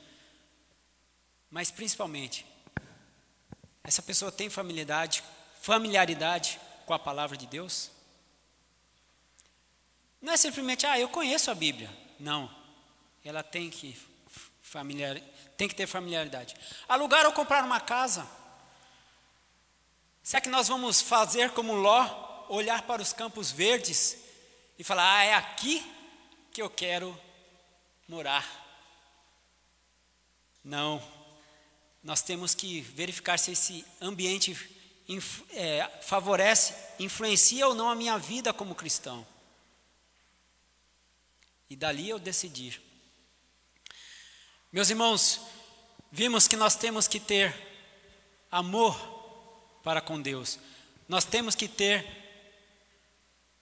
Mas 1.50 1.70
principalmente, 1.70 2.44
essa 3.82 4.02
pessoa 4.02 4.30
tem 4.30 4.50
familiaridade, 4.50 5.24
familiaridade 5.62 6.60
com 6.84 6.92
a 6.92 6.98
palavra 6.98 7.36
de 7.36 7.46
Deus? 7.46 7.90
Não 10.20 10.32
é 10.32 10.36
simplesmente, 10.36 10.86
ah, 10.86 10.98
eu 10.98 11.08
conheço 11.08 11.50
a 11.50 11.54
Bíblia. 11.54 11.90
Não. 12.18 12.54
Ela 13.24 13.42
tem 13.42 13.70
que 13.70 13.96
familiar, 14.76 15.18
tem 15.56 15.66
que 15.66 15.74
ter 15.74 15.86
familiaridade. 15.86 16.54
Alugar 16.86 17.24
ou 17.24 17.32
comprar 17.32 17.64
uma 17.64 17.80
casa. 17.80 18.28
Será 20.22 20.38
que 20.38 20.50
nós 20.50 20.68
vamos 20.68 21.00
fazer 21.00 21.52
como 21.52 21.72
Ló, 21.72 22.46
olhar 22.50 22.82
para 22.82 23.00
os 23.00 23.12
campos 23.12 23.50
verdes 23.50 24.18
e 24.78 24.84
falar: 24.84 25.16
ah, 25.16 25.24
é 25.24 25.34
aqui 25.34 25.82
que 26.52 26.60
eu 26.60 26.68
quero 26.68 27.18
morar? 28.06 28.44
Não. 30.62 31.02
Nós 32.02 32.20
temos 32.20 32.54
que 32.54 32.82
verificar 32.82 33.38
se 33.38 33.52
esse 33.52 33.84
ambiente 33.98 34.54
é, 35.52 35.88
favorece, 36.02 36.74
influencia 36.98 37.66
ou 37.66 37.74
não 37.74 37.88
a 37.88 37.94
minha 37.94 38.18
vida 38.18 38.52
como 38.52 38.74
cristão. 38.74 39.26
e 41.70 41.74
dali 41.74 42.08
eu 42.10 42.18
decidir. 42.18 42.85
Meus 44.72 44.90
irmãos, 44.90 45.40
vimos 46.10 46.48
que 46.48 46.56
nós 46.56 46.76
temos 46.76 47.06
que 47.06 47.20
ter 47.20 47.54
amor 48.50 48.96
para 49.82 50.00
com 50.00 50.20
Deus. 50.20 50.58
Nós 51.08 51.24
temos 51.24 51.54
que 51.54 51.68
ter 51.68 52.04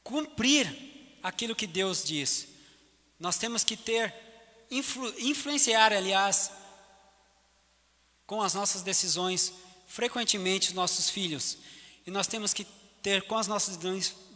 cumprir 0.02 1.18
aquilo 1.22 1.54
que 1.54 1.66
Deus 1.66 2.04
diz. 2.04 2.48
Nós 3.18 3.38
temos 3.38 3.64
que 3.64 3.76
ter 3.76 4.14
influ, 4.70 5.12
influenciar, 5.18 5.92
aliás, 5.92 6.50
com 8.26 8.42
as 8.42 8.54
nossas 8.54 8.82
decisões 8.82 9.52
frequentemente 9.86 10.68
os 10.68 10.74
nossos 10.74 11.08
filhos. 11.08 11.58
E 12.06 12.10
nós 12.10 12.26
temos 12.26 12.52
que 12.52 12.66
ter 13.02 13.22
com 13.22 13.36
as 13.36 13.46
nossas 13.46 13.78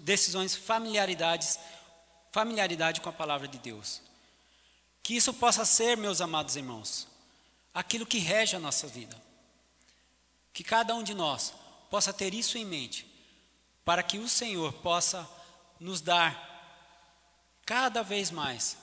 decisões 0.01 0.55
familiaridades, 0.55 1.59
familiaridade 2.31 3.01
com 3.01 3.09
a 3.09 3.13
palavra 3.13 3.49
de 3.49 3.59
Deus. 3.59 4.01
Que 5.09 5.17
isso 5.17 5.33
possa 5.33 5.65
ser, 5.65 5.97
meus 5.97 6.21
amados 6.21 6.55
irmãos, 6.55 7.09
aquilo 7.73 8.05
que 8.05 8.19
rege 8.19 8.55
a 8.55 8.59
nossa 8.59 8.87
vida. 8.87 9.19
Que 10.53 10.63
cada 10.63 10.95
um 10.95 11.03
de 11.03 11.15
nós 11.15 11.55
possa 11.89 12.13
ter 12.13 12.35
isso 12.35 12.59
em 12.59 12.65
mente, 12.67 13.07
para 13.87 14.03
que 14.03 14.19
o 14.19 14.29
Senhor 14.29 14.71
possa 14.71 15.27
nos 15.81 16.03
dar 16.03 17.57
cada 17.65 18.03
vez 18.03 18.31
mais 18.31 18.77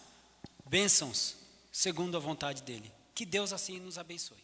bênçãos 0.66 1.36
segundo 1.72 2.18
a 2.18 2.20
vontade 2.20 2.64
dele. 2.64 2.92
Que 3.14 3.24
Deus 3.24 3.54
assim 3.54 3.80
nos 3.80 4.00
abençoe. 4.00 4.44